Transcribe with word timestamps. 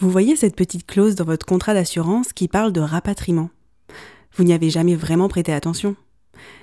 Vous 0.00 0.08
voyez 0.08 0.34
cette 0.34 0.56
petite 0.56 0.86
clause 0.86 1.14
dans 1.14 1.26
votre 1.26 1.44
contrat 1.44 1.74
d'assurance 1.74 2.32
qui 2.32 2.48
parle 2.48 2.72
de 2.72 2.80
rapatriement. 2.80 3.50
Vous 4.34 4.44
n'y 4.44 4.54
avez 4.54 4.70
jamais 4.70 4.94
vraiment 4.94 5.28
prêté 5.28 5.52
attention. 5.52 5.94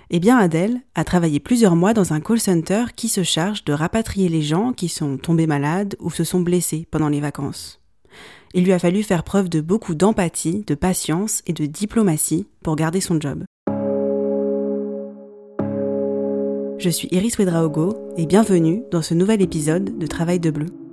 Eh 0.10 0.20
bien, 0.20 0.40
Adèle 0.40 0.82
a 0.96 1.04
travaillé 1.04 1.40
plusieurs 1.40 1.76
mois 1.76 1.94
dans 1.94 2.14
un 2.14 2.20
call 2.20 2.40
center 2.40 2.86
qui 2.96 3.10
se 3.10 3.22
charge 3.22 3.64
de 3.64 3.74
rapatrier 3.74 4.28
les 4.28 4.42
gens 4.42 4.74
qui 4.74 4.90
sont 4.90 5.18
tombés 5.18 5.46
malades 5.46 5.96
ou 6.00 6.10
se 6.10 6.24
sont 6.24 6.40
blessés 6.40 6.88
pendant 6.90 7.10
les 7.10 7.20
vacances. 7.20 7.80
Il 8.56 8.64
lui 8.64 8.74
a 8.74 8.80
fallu 8.80 9.04
faire 9.04 9.24
preuve 9.24 9.50
de 9.50 9.62
beaucoup 9.62 9.94
d'empathie, 9.94 10.64
de 10.66 10.74
patience 10.74 11.44
et 11.46 11.54
de 11.54 11.68
diplomatie 11.68 12.48
pour 12.64 12.76
garder 12.76 13.02
son 13.02 13.22
job. 13.22 13.44
Je 16.80 16.90
suis 16.90 17.08
Iris 17.12 17.38
Wedraogo 17.38 17.96
et 18.18 18.26
bienvenue 18.26 18.82
dans 18.90 19.04
ce 19.04 19.14
nouvel 19.14 19.44
épisode 19.44 20.00
de 20.00 20.08
Travail 20.08 20.40
de 20.40 20.50
Bleu. 20.50 20.87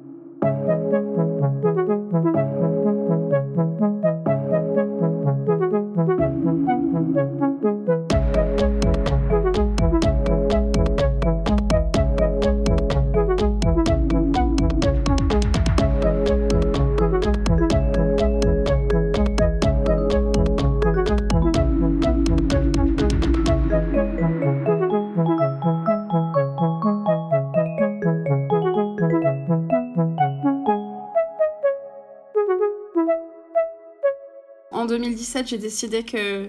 2017, 35.34 35.48
j'ai 35.48 35.58
décidé 35.58 36.02
que 36.04 36.48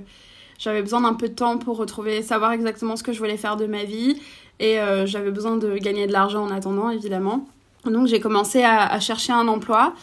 j'avais 0.59 0.82
besoin 0.82 1.02
d'un 1.02 1.14
peu 1.14 1.28
de 1.28 1.34
temps 1.34 1.58
pour 1.58 1.78
retrouver, 1.78 2.22
savoir 2.22 2.52
exactement 2.52 2.96
ce 2.96 3.04
que 3.04 3.14
je 3.14 3.20
voulais 3.20 3.38
faire 3.38 3.58
de 3.58 3.66
ma 3.66 3.84
vie. 3.84 4.18
Et 4.59 4.80
euh, 4.80 5.06
j'avais 5.06 5.32
besoin 5.32 5.58
de 5.58 5.78
gagner 5.78 6.08
de 6.08 6.14
l'argent 6.14 6.44
en 6.44 6.52
attendant, 6.52 6.90
évidemment. 6.90 7.46
Donc 7.86 8.08
j'ai 8.08 8.20
commencé 8.20 8.64
à, 8.64 9.00
chercher 9.00 9.34
un 9.34 9.48
emploi. 9.48 9.94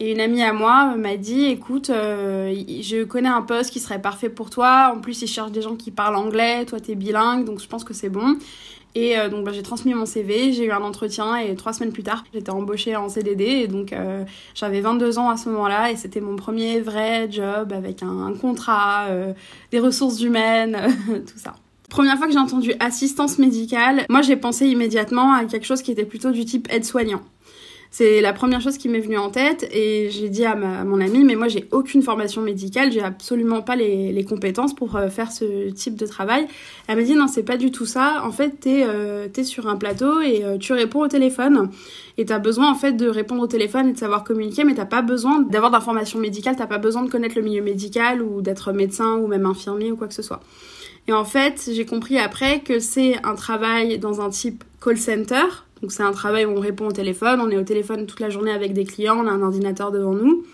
Et 0.00 0.12
une 0.12 0.20
amie 0.20 0.42
à 0.44 0.52
moi 0.52 0.94
m'a 0.96 1.16
dit, 1.16 1.46
écoute, 1.46 1.90
euh, 1.90 2.54
je 2.80 3.02
connais 3.02 3.28
un 3.28 3.42
poste 3.42 3.72
qui 3.72 3.80
serait 3.80 4.00
parfait 4.00 4.28
pour 4.28 4.48
toi. 4.48 4.92
En 4.94 5.00
plus, 5.00 5.22
ils 5.22 5.26
cherchent 5.26 5.50
des 5.50 5.62
gens 5.62 5.74
qui 5.74 5.90
parlent 5.90 6.14
anglais. 6.14 6.64
Toi, 6.66 6.78
t'es 6.78 6.94
bilingue, 6.94 7.44
donc 7.44 7.60
je 7.60 7.66
pense 7.66 7.82
que 7.82 7.94
c'est 7.94 8.08
bon. 8.08 8.36
Et 8.94 9.18
euh, 9.18 9.28
donc 9.28 9.44
bah, 9.44 9.52
j'ai 9.52 9.62
transmis 9.62 9.94
mon 9.94 10.06
CV, 10.06 10.52
j'ai 10.52 10.64
eu 10.64 10.72
un 10.72 10.82
entretien 10.82 11.36
et 11.36 11.54
trois 11.54 11.72
semaines 11.72 11.92
plus 11.92 12.02
tard, 12.02 12.24
j'étais 12.32 12.50
embauchée 12.50 12.96
en 12.96 13.08
CDD 13.08 13.44
et 13.44 13.68
donc 13.68 13.92
euh, 13.92 14.24
j'avais 14.54 14.80
22 14.80 15.18
ans 15.18 15.28
à 15.28 15.36
ce 15.36 15.48
moment-là 15.50 15.90
et 15.90 15.96
c'était 15.96 16.20
mon 16.20 16.36
premier 16.36 16.80
vrai 16.80 17.30
job 17.30 17.72
avec 17.72 18.02
un, 18.02 18.32
contrat, 18.40 19.06
euh, 19.08 19.32
des 19.70 19.78
ressources 19.78 20.20
humaines, 20.20 20.78
tout 21.06 21.38
ça. 21.38 21.54
Première 21.90 22.18
fois 22.18 22.26
que 22.26 22.32
j'ai 22.32 22.38
entendu 22.38 22.72
assistance 22.80 23.38
médicale, 23.38 24.04
moi 24.08 24.22
j'ai 24.22 24.36
pensé 24.36 24.66
immédiatement 24.66 25.32
à 25.32 25.44
quelque 25.44 25.64
chose 25.64 25.82
qui 25.82 25.92
était 25.92 26.04
plutôt 26.04 26.30
du 26.30 26.44
type 26.44 26.68
aide-soignant. 26.70 27.22
C'est 27.90 28.20
la 28.20 28.34
première 28.34 28.60
chose 28.60 28.76
qui 28.76 28.88
m'est 28.88 29.00
venue 29.00 29.16
en 29.16 29.30
tête 29.30 29.66
et 29.72 30.10
j'ai 30.10 30.28
dit 30.28 30.44
à, 30.44 30.54
mon 30.54 31.00
amie, 31.00 31.24
mais 31.24 31.36
moi 31.36 31.48
j'ai 31.48 31.66
aucune 31.70 32.02
formation 32.02 32.42
médicale, 32.42 32.92
j'ai 32.92 33.02
absolument 33.02 33.62
pas 33.62 33.76
les, 33.76 34.24
compétences 34.28 34.74
pour 34.74 34.96
euh, 34.96 35.08
faire 35.08 35.32
ce 35.32 35.70
type 35.70 35.94
de 35.94 36.06
travail. 36.06 36.46
Elle 36.86 36.96
m'a 36.96 37.02
dit, 37.02 37.14
non, 37.14 37.28
c'est 37.28 37.42
pas 37.42 37.56
du 37.56 37.70
tout 37.70 37.86
ça. 37.86 38.22
En 38.24 38.30
fait, 38.30 38.60
t'es 38.60 38.84
euh, 38.84 39.26
sur 39.42 39.68
un 39.68 39.76
plateau 39.76 40.20
et 40.20 40.44
euh, 40.44 40.58
tu 40.58 40.74
réponds 40.74 41.00
au 41.00 41.08
téléphone 41.08 41.70
et 42.18 42.26
t'as 42.26 42.38
besoin 42.38 42.70
en 42.70 42.74
fait 42.74 42.92
de 42.92 43.08
répondre 43.08 43.42
au 43.42 43.46
téléphone 43.46 43.88
et 43.88 43.92
de 43.92 43.98
savoir 43.98 44.22
communiquer, 44.22 44.64
mais 44.64 44.74
t'as 44.74 44.84
pas 44.84 45.02
besoin 45.02 45.40
d'avoir 45.40 45.70
d'informations 45.70 46.18
médicales, 46.18 46.56
t'as 46.56 46.66
pas 46.66 46.78
besoin 46.78 47.02
de 47.02 47.10
connaître 47.10 47.36
le 47.36 47.42
milieu 47.42 47.62
médical 47.62 48.20
ou 48.20 48.42
d'être 48.42 48.72
médecin 48.72 49.16
ou 49.16 49.28
même 49.28 49.46
infirmier 49.46 49.92
ou 49.92 49.96
quoi 49.96 50.08
que 50.08 50.14
ce 50.14 50.22
soit. 50.22 50.40
Et 51.08 51.12
en 51.12 51.24
fait, 51.24 51.70
j'ai 51.72 51.86
compris 51.86 52.18
après 52.18 52.60
que 52.60 52.80
c'est 52.80 53.16
un 53.24 53.34
travail 53.34 53.98
dans 53.98 54.20
un 54.20 54.28
type 54.28 54.62
call 54.80 54.98
center, 54.98 55.44
donc 55.82 55.92
c'est 55.92 56.02
un 56.02 56.12
travail 56.12 56.44
où 56.44 56.50
on 56.50 56.60
répond 56.60 56.88
au 56.88 56.92
téléphone, 56.92 57.40
on 57.40 57.50
est 57.50 57.56
au 57.56 57.62
téléphone 57.62 58.06
toute 58.06 58.20
la 58.20 58.30
journée 58.30 58.50
avec 58.50 58.72
des 58.72 58.84
clients, 58.84 59.18
on 59.18 59.26
a 59.26 59.30
un 59.30 59.42
ordinateur 59.42 59.90
devant 59.90 60.12
nous. 60.12 60.44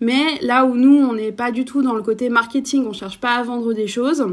Mais 0.00 0.38
là 0.42 0.64
où 0.64 0.74
nous, 0.74 0.96
on 0.96 1.14
n'est 1.14 1.32
pas 1.32 1.50
du 1.50 1.64
tout 1.64 1.82
dans 1.82 1.94
le 1.94 2.02
côté 2.02 2.28
marketing, 2.28 2.86
on 2.86 2.92
cherche 2.92 3.18
pas 3.18 3.34
à 3.34 3.42
vendre 3.42 3.72
des 3.72 3.88
choses. 3.88 4.24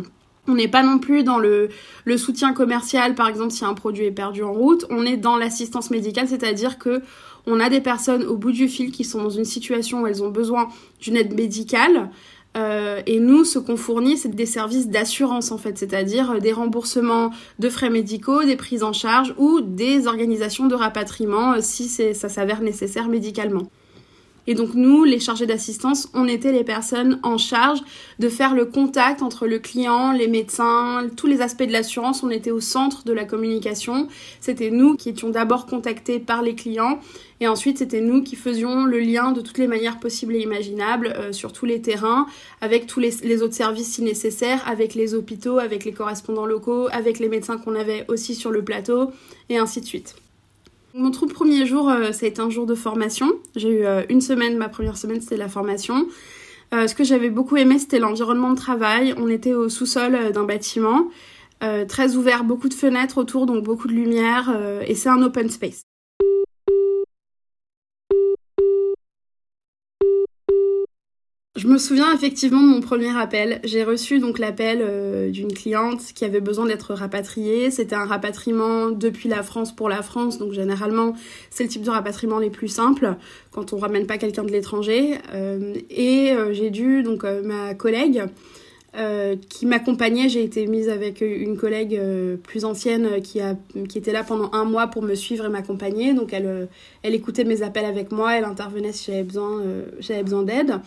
On 0.47 0.53
n'est 0.53 0.67
pas 0.67 0.83
non 0.83 0.99
plus 0.99 1.23
dans 1.23 1.39
le, 1.39 1.69
le, 2.03 2.17
soutien 2.17 2.53
commercial, 2.53 3.15
par 3.15 3.27
exemple 3.27 3.51
si 3.51 3.65
un 3.65 3.73
produit 3.73 4.05
est 4.05 4.11
perdu 4.11 4.43
en 4.43 4.53
route. 4.53 4.85
On 4.91 5.03
est 5.03 5.17
dans 5.17 5.37
l'assistance 5.37 5.89
médicale, 5.89 6.27
c'est-à-dire 6.27 6.77
que 6.77 7.01
on 7.47 7.59
a 7.59 7.69
des 7.69 7.81
personnes 7.81 8.23
au 8.23 8.37
bout 8.37 8.51
du 8.51 8.67
fil 8.67 8.91
qui 8.91 9.03
sont 9.03 9.23
dans 9.23 9.29
une 9.29 9.45
situation 9.45 10.01
où 10.01 10.07
elles 10.07 10.23
ont 10.23 10.29
besoin 10.29 10.69
d'une 10.99 11.15
aide 11.15 11.35
médicale. 11.35 12.09
Euh, 12.55 13.01
et 13.05 13.19
nous, 13.19 13.43
ce 13.43 13.59
qu'on 13.59 13.75
fournit, 13.75 14.17
c'est 14.17 14.33
des 14.33 14.45
services 14.45 14.87
d'assurance 14.87 15.51
en 15.51 15.57
fait, 15.57 15.77
c'est-à-dire 15.77 16.31
euh, 16.31 16.39
des 16.39 16.53
remboursements 16.53 17.31
de 17.59 17.69
frais 17.69 17.89
médicaux, 17.89 18.43
des 18.43 18.55
prises 18.55 18.83
en 18.83 18.93
charge 18.93 19.33
ou 19.37 19.59
des 19.61 20.07
organisations 20.07 20.67
de 20.67 20.75
rapatriement 20.75 21.53
euh, 21.53 21.57
si 21.61 21.89
ça 21.89 22.29
s'avère 22.29 22.61
nécessaire 22.61 23.09
médicalement. 23.09 23.69
Et 24.47 24.53
donc 24.53 24.73
nous, 24.73 25.03
les 25.03 25.19
chargés 25.19 25.45
d'assistance, 25.45 26.09
on 26.13 26.27
était 26.27 26.51
les 26.51 26.63
personnes 26.63 27.19
en 27.23 27.37
charge 27.37 27.79
de 28.19 28.29
faire 28.29 28.53
le 28.53 28.65
contact 28.65 29.21
entre 29.21 29.47
le 29.47 29.59
client, 29.59 30.11
les 30.11 30.27
médecins, 30.27 31.07
tous 31.15 31.27
les 31.27 31.41
aspects 31.41 31.63
de 31.63 31.71
l'assurance. 31.71 32.23
On 32.23 32.29
était 32.29 32.51
au 32.51 32.59
centre 32.59 33.03
de 33.05 33.13
la 33.13 33.25
communication. 33.25 34.07
C'était 34.39 34.71
nous 34.71 34.95
qui 34.95 35.09
étions 35.09 35.29
d'abord 35.29 35.65
contactés 35.65 36.19
par 36.19 36.41
les 36.41 36.55
clients 36.55 36.99
et 37.41 37.47
ensuite 37.47 37.79
c'était 37.79 38.01
nous 38.01 38.23
qui 38.23 38.35
faisions 38.35 38.85
le 38.85 38.99
lien 38.99 39.31
de 39.31 39.41
toutes 39.41 39.57
les 39.57 39.67
manières 39.67 39.99
possibles 39.99 40.35
et 40.35 40.39
imaginables 40.39 41.07
euh, 41.07 41.33
sur 41.33 41.51
tous 41.51 41.65
les 41.65 41.81
terrains, 41.81 42.27
avec 42.61 42.87
tous 42.87 42.99
les, 42.99 43.11
les 43.23 43.41
autres 43.41 43.53
services 43.53 43.93
si 43.93 44.03
nécessaire, 44.03 44.63
avec 44.67 44.95
les 44.95 45.13
hôpitaux, 45.13 45.59
avec 45.59 45.83
les 45.83 45.91
correspondants 45.91 46.45
locaux, 46.45 46.87
avec 46.91 47.19
les 47.19 47.27
médecins 47.27 47.57
qu'on 47.57 47.75
avait 47.75 48.05
aussi 48.07 48.35
sur 48.35 48.51
le 48.51 48.63
plateau 48.63 49.11
et 49.49 49.57
ainsi 49.57 49.81
de 49.81 49.85
suite. 49.85 50.15
Mon 50.97 51.11
tout 51.11 51.27
premier 51.27 51.65
jour, 51.65 51.89
euh, 51.89 52.13
ça 52.13 52.25
a 52.25 52.29
été 52.29 52.39
un 52.39 52.49
jour 52.49 52.65
de 52.65 52.73
formation. 52.73 53.33
J'ai 53.57 53.81
eu 53.81 53.85
euh, 53.85 54.03
une 54.07 54.21
semaine, 54.21 54.55
ma 54.55 54.69
première 54.69 54.95
semaine, 54.95 55.19
c'était 55.19 55.35
la 55.35 55.49
formation. 55.49 56.07
Euh, 56.73 56.87
ce 56.87 56.95
que 56.95 57.03
j'avais 57.03 57.29
beaucoup 57.29 57.57
aimé, 57.57 57.79
c'était 57.79 57.99
l'environnement 57.99 58.51
de 58.51 58.55
travail. 58.55 59.13
On 59.17 59.27
était 59.27 59.53
au 59.53 59.67
sous-sol 59.67 60.31
d'un 60.31 60.45
bâtiment, 60.45 61.09
très 61.89 62.15
ouvert, 62.15 62.45
beaucoup 62.45 62.69
de 62.69 62.73
fenêtres 62.73 63.17
autour, 63.17 63.45
donc 63.45 63.63
beaucoup 63.63 63.87
de 63.89 63.93
lumière, 63.93 64.55
et 64.85 64.93
c'est 64.93 65.09
un 65.09 65.21
open 65.21 65.49
space. 65.49 65.81
Je 71.55 71.67
me 71.69 71.77
souviens 71.77 72.13
effectivement 72.13 72.61
de 72.61 72.67
mon 72.67 72.81
premier 72.81 73.17
appel. 73.17 73.61
J'ai 73.63 73.85
reçu 73.85 74.19
donc 74.19 74.39
l'appel 74.39 74.79
euh, 74.81 75.31
d'une 75.31 75.53
cliente 75.53 76.01
qui 76.13 76.25
avait 76.25 76.41
besoin 76.41 76.65
d'être 76.65 76.93
rapatriée. 76.93 77.71
C'était 77.71 77.95
un 77.95 78.03
rapatriement 78.03 78.89
depuis 78.89 79.29
la 79.29 79.41
France 79.41 79.73
pour 79.73 79.87
la 79.87 80.01
France, 80.01 80.37
donc 80.37 80.51
généralement 80.51 81.13
c'est 81.51 81.63
le 81.63 81.69
type 81.69 81.83
de 81.83 81.89
rapatriement 81.89 82.39
les 82.39 82.49
plus 82.49 82.67
simples 82.67 83.15
quand 83.51 83.71
on 83.71 83.77
ramène 83.77 84.05
pas 84.05 84.17
quelqu'un 84.17 84.43
de 84.43 84.51
l'étranger. 84.51 85.17
Euh, 85.33 85.75
et 85.89 86.33
euh, 86.33 86.51
j'ai 86.51 86.71
dû 86.71 87.03
donc 87.03 87.23
ma 87.23 87.73
collègue 87.73 88.25
qui 89.49 89.65
m'accompagnait, 89.65 90.29
j'ai 90.29 90.43
été 90.43 90.65
mise 90.67 90.89
avec 90.89 91.21
une 91.21 91.57
collègue 91.57 91.99
plus 92.43 92.65
ancienne 92.65 93.21
qui, 93.21 93.41
a, 93.41 93.55
qui 93.89 93.97
était 93.97 94.11
là 94.11 94.23
pendant 94.23 94.49
un 94.53 94.65
mois 94.65 94.87
pour 94.87 95.01
me 95.01 95.15
suivre 95.15 95.45
et 95.45 95.49
m'accompagner. 95.49 96.13
Donc 96.13 96.33
elle, 96.33 96.67
elle 97.03 97.13
écoutait 97.13 97.43
mes 97.43 97.61
appels 97.61 97.85
avec 97.85 98.11
moi, 98.11 98.37
elle 98.37 98.45
intervenait 98.45 98.91
si 98.91 99.11
j'avais 99.11 99.23
besoin, 99.23 99.61
j'avais 99.99 100.23
besoin 100.23 100.43
d'aide 100.43 100.79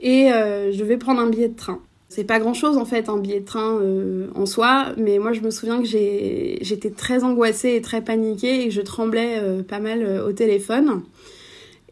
et 0.00 0.32
euh, 0.32 0.72
je 0.72 0.84
vais 0.84 0.96
prendre 0.96 1.20
un 1.20 1.28
billet 1.28 1.48
de 1.48 1.56
train. 1.56 1.80
C'est 2.08 2.24
pas 2.24 2.38
grand 2.38 2.54
chose 2.54 2.76
en 2.76 2.84
fait, 2.84 3.08
un 3.08 3.18
billet 3.18 3.40
de 3.40 3.44
train 3.44 3.78
euh, 3.80 4.28
en 4.34 4.46
soi, 4.46 4.92
mais 4.96 5.18
moi 5.18 5.32
je 5.32 5.40
me 5.40 5.50
souviens 5.50 5.80
que 5.80 5.88
j'étais 5.88 6.90
très 6.90 7.24
angoissée 7.24 7.74
et 7.74 7.80
très 7.80 8.00
paniquée 8.00 8.62
et 8.62 8.68
que 8.68 8.74
je 8.74 8.80
tremblais 8.80 9.38
euh, 9.40 9.62
pas 9.62 9.80
mal 9.80 10.22
au 10.26 10.32
téléphone. 10.32 11.02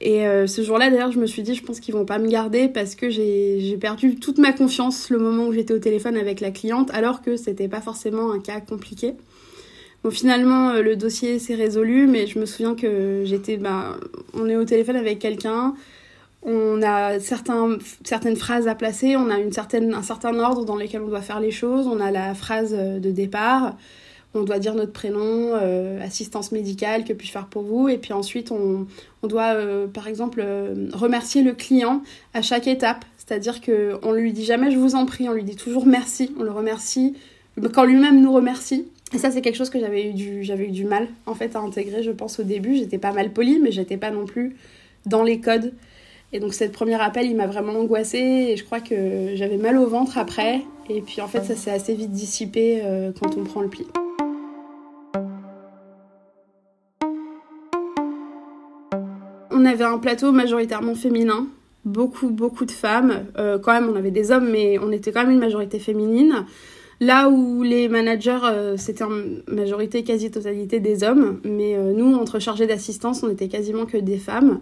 Et 0.01 0.27
ce 0.47 0.63
jour-là 0.63 0.91
d'ailleurs, 0.91 1.13
je 1.13 1.19
me 1.19 1.27
suis 1.27 1.43
dit, 1.43 1.55
je 1.55 1.63
pense 1.63 1.81
qu'ils 1.81 1.95
vont 1.95 2.05
pas 2.05 2.19
me 2.19 2.29
garder 2.29 2.69
parce 2.69 2.95
que 2.95 3.11
j'ai 3.11 3.79
perdu 3.81 4.17
toute 4.17 4.39
ma 4.39 4.53
confiance 4.53 5.09
le 5.09 5.19
moment 5.19 5.47
où 5.47 5.53
j'étais 5.53 5.73
au 5.73 5.79
téléphone 5.79 6.17
avec 6.17 6.41
la 6.41 6.51
cliente, 6.51 6.91
alors 6.93 7.23
que 7.23 7.37
c'était 7.37 7.69
pas 7.69 7.81
forcément 7.81 8.33
un 8.33 8.41
cas 8.41 8.61
compliqué. 8.61 9.15
Bon, 10.03 10.11
finalement, 10.11 10.75
le 10.75 10.97
dossier 10.97 11.39
s'est 11.39 11.55
résolu, 11.55 12.07
mais 12.07 12.27
je 12.27 12.39
me 12.39 12.45
souviens 12.45 12.75
que 12.75 13.23
j'étais, 13.25 13.57
bah, 13.57 13.97
on 14.35 14.49
est 14.49 14.57
au 14.57 14.65
téléphone 14.65 14.97
avec 14.97 15.19
quelqu'un, 15.19 15.75
on 16.43 16.83
a 16.83 17.19
certains, 17.21 17.79
certaines 18.05 18.37
phrases 18.37 18.69
à 18.69 18.75
placer, 18.75 19.17
on 19.17 19.31
a 19.31 19.39
une 19.39 19.53
certaine, 19.53 19.95
un 19.95 20.03
certain 20.03 20.39
ordre 20.39 20.67
dans 20.67 20.77
lequel 20.77 21.01
on 21.01 21.09
doit 21.09 21.23
faire 21.23 21.41
les 21.41 21.51
choses, 21.51 21.87
on 21.87 22.01
a 22.01 22.11
la 22.11 22.35
phrase 22.35 22.75
de 22.75 23.11
départ, 23.11 23.77
on 24.35 24.43
doit 24.43 24.59
dire 24.59 24.75
notre 24.75 24.93
prénom, 24.93 25.53
euh, 25.55 26.03
assistance 26.03 26.53
médicale, 26.53 27.05
que 27.05 27.13
puis-je 27.13 27.33
faire 27.33 27.47
pour 27.47 27.63
vous, 27.63 27.89
et 27.89 27.99
puis 27.99 28.13
ensuite 28.13 28.51
on, 28.51 28.87
on 29.23 29.27
doit 29.27 29.55
euh, 29.55 29.87
par 29.87 30.09
exemple 30.09 30.43
euh, 30.45 30.89
remercier 30.93 31.43
le 31.43 31.53
client 31.53 32.03
à 32.35 32.43
chaque 32.43 32.67
étape, 32.67 33.05
c'est-à-dire 33.17 33.61
qu'on 33.61 34.13
ne 34.13 34.17
lui 34.17 34.33
dit 34.33 34.45
jamais 34.45 34.71
je 34.71 34.79
vous 34.79 34.97
en 34.97 35.07
prie, 35.07 35.29
on 35.29 35.33
lui 35.33 35.45
dit 35.45 35.57
toujours 35.57 35.87
merci, 35.87 36.35
on 36.39 36.43
le 36.43 36.51
remercie 36.51 37.15
quand 37.73 37.85
lui-même 37.85 38.21
nous 38.21 38.33
remercie. 38.33 38.87
Et 39.15 39.19
ça 39.19 39.31
c'est 39.31 39.41
quelque 39.41 39.57
chose 39.57 39.71
que 39.71 39.79
j'avais 39.79 40.11
eu, 40.11 40.13
du, 40.13 40.43
j'avais 40.43 40.67
eu 40.67 40.73
du 40.73 40.85
mal 40.85 41.07
en 41.27 41.35
fait 41.35 41.55
à 41.55 41.61
intégrer, 41.61 42.03
je 42.03 42.11
pense 42.11 42.41
au 42.41 42.43
début, 42.43 42.75
j'étais 42.75 42.99
pas 42.99 43.13
mal 43.13 43.33
polie, 43.33 43.61
mais 43.61 43.71
j'étais 43.71 43.97
pas 43.97 44.11
non 44.11 44.25
plus 44.25 44.57
dans 45.07 45.23
les 45.23 45.39
codes. 45.41 45.73
Et 46.33 46.41
donc 46.41 46.53
cette 46.53 46.73
premier 46.73 47.01
appel, 47.01 47.27
il 47.27 47.37
m'a 47.37 47.47
vraiment 47.47 47.75
angoissée. 47.75 48.49
Et 48.49 48.57
je 48.57 48.65
crois 48.65 48.81
que 48.81 49.37
j'avais 49.37 49.57
mal 49.57 49.79
au 49.79 49.87
ventre 49.87 50.19
après. 50.19 50.63
Et 50.91 51.01
puis 51.01 51.21
en 51.21 51.29
fait, 51.29 51.45
ça 51.45 51.55
s'est 51.55 51.71
assez 51.71 51.95
vite 51.95 52.11
dissipé 52.11 52.83
quand 53.21 53.37
on 53.37 53.45
prend 53.45 53.61
le 53.61 53.69
pli. 53.69 53.87
On 59.65 59.67
avait 59.67 59.85
un 59.85 59.97
plateau 59.97 60.31
majoritairement 60.31 60.95
féminin, 60.95 61.47
beaucoup 61.87 62.29
beaucoup 62.29 62.67
de 62.67 62.71
femmes. 62.71 63.25
Euh, 63.39 63.59
quand 63.59 63.73
même, 63.73 63.89
on 63.89 63.97
avait 63.97 64.11
des 64.11 64.31
hommes, 64.31 64.51
mais 64.51 64.79
on 64.79 64.93
était 64.93 65.11
quand 65.11 65.23
même 65.23 65.31
une 65.31 65.39
majorité 65.39 65.79
féminine. 65.79 66.45
Là 67.01 67.31
où 67.31 67.63
les 67.63 67.89
managers, 67.89 68.41
euh, 68.45 68.77
c'était 68.77 69.05
en 69.05 69.11
majorité 69.49 70.05
quasi-totalité 70.05 70.81
des 70.81 71.03
hommes, 71.03 71.41
mais 71.45 71.79
nous, 71.79 72.15
entre 72.15 72.41
chargés 72.41 72.67
d'assistance, 72.67 73.23
on 73.23 73.31
était 73.31 73.49
quasiment 73.49 73.87
que 73.87 73.97
des 73.97 74.19
femmes. 74.19 74.61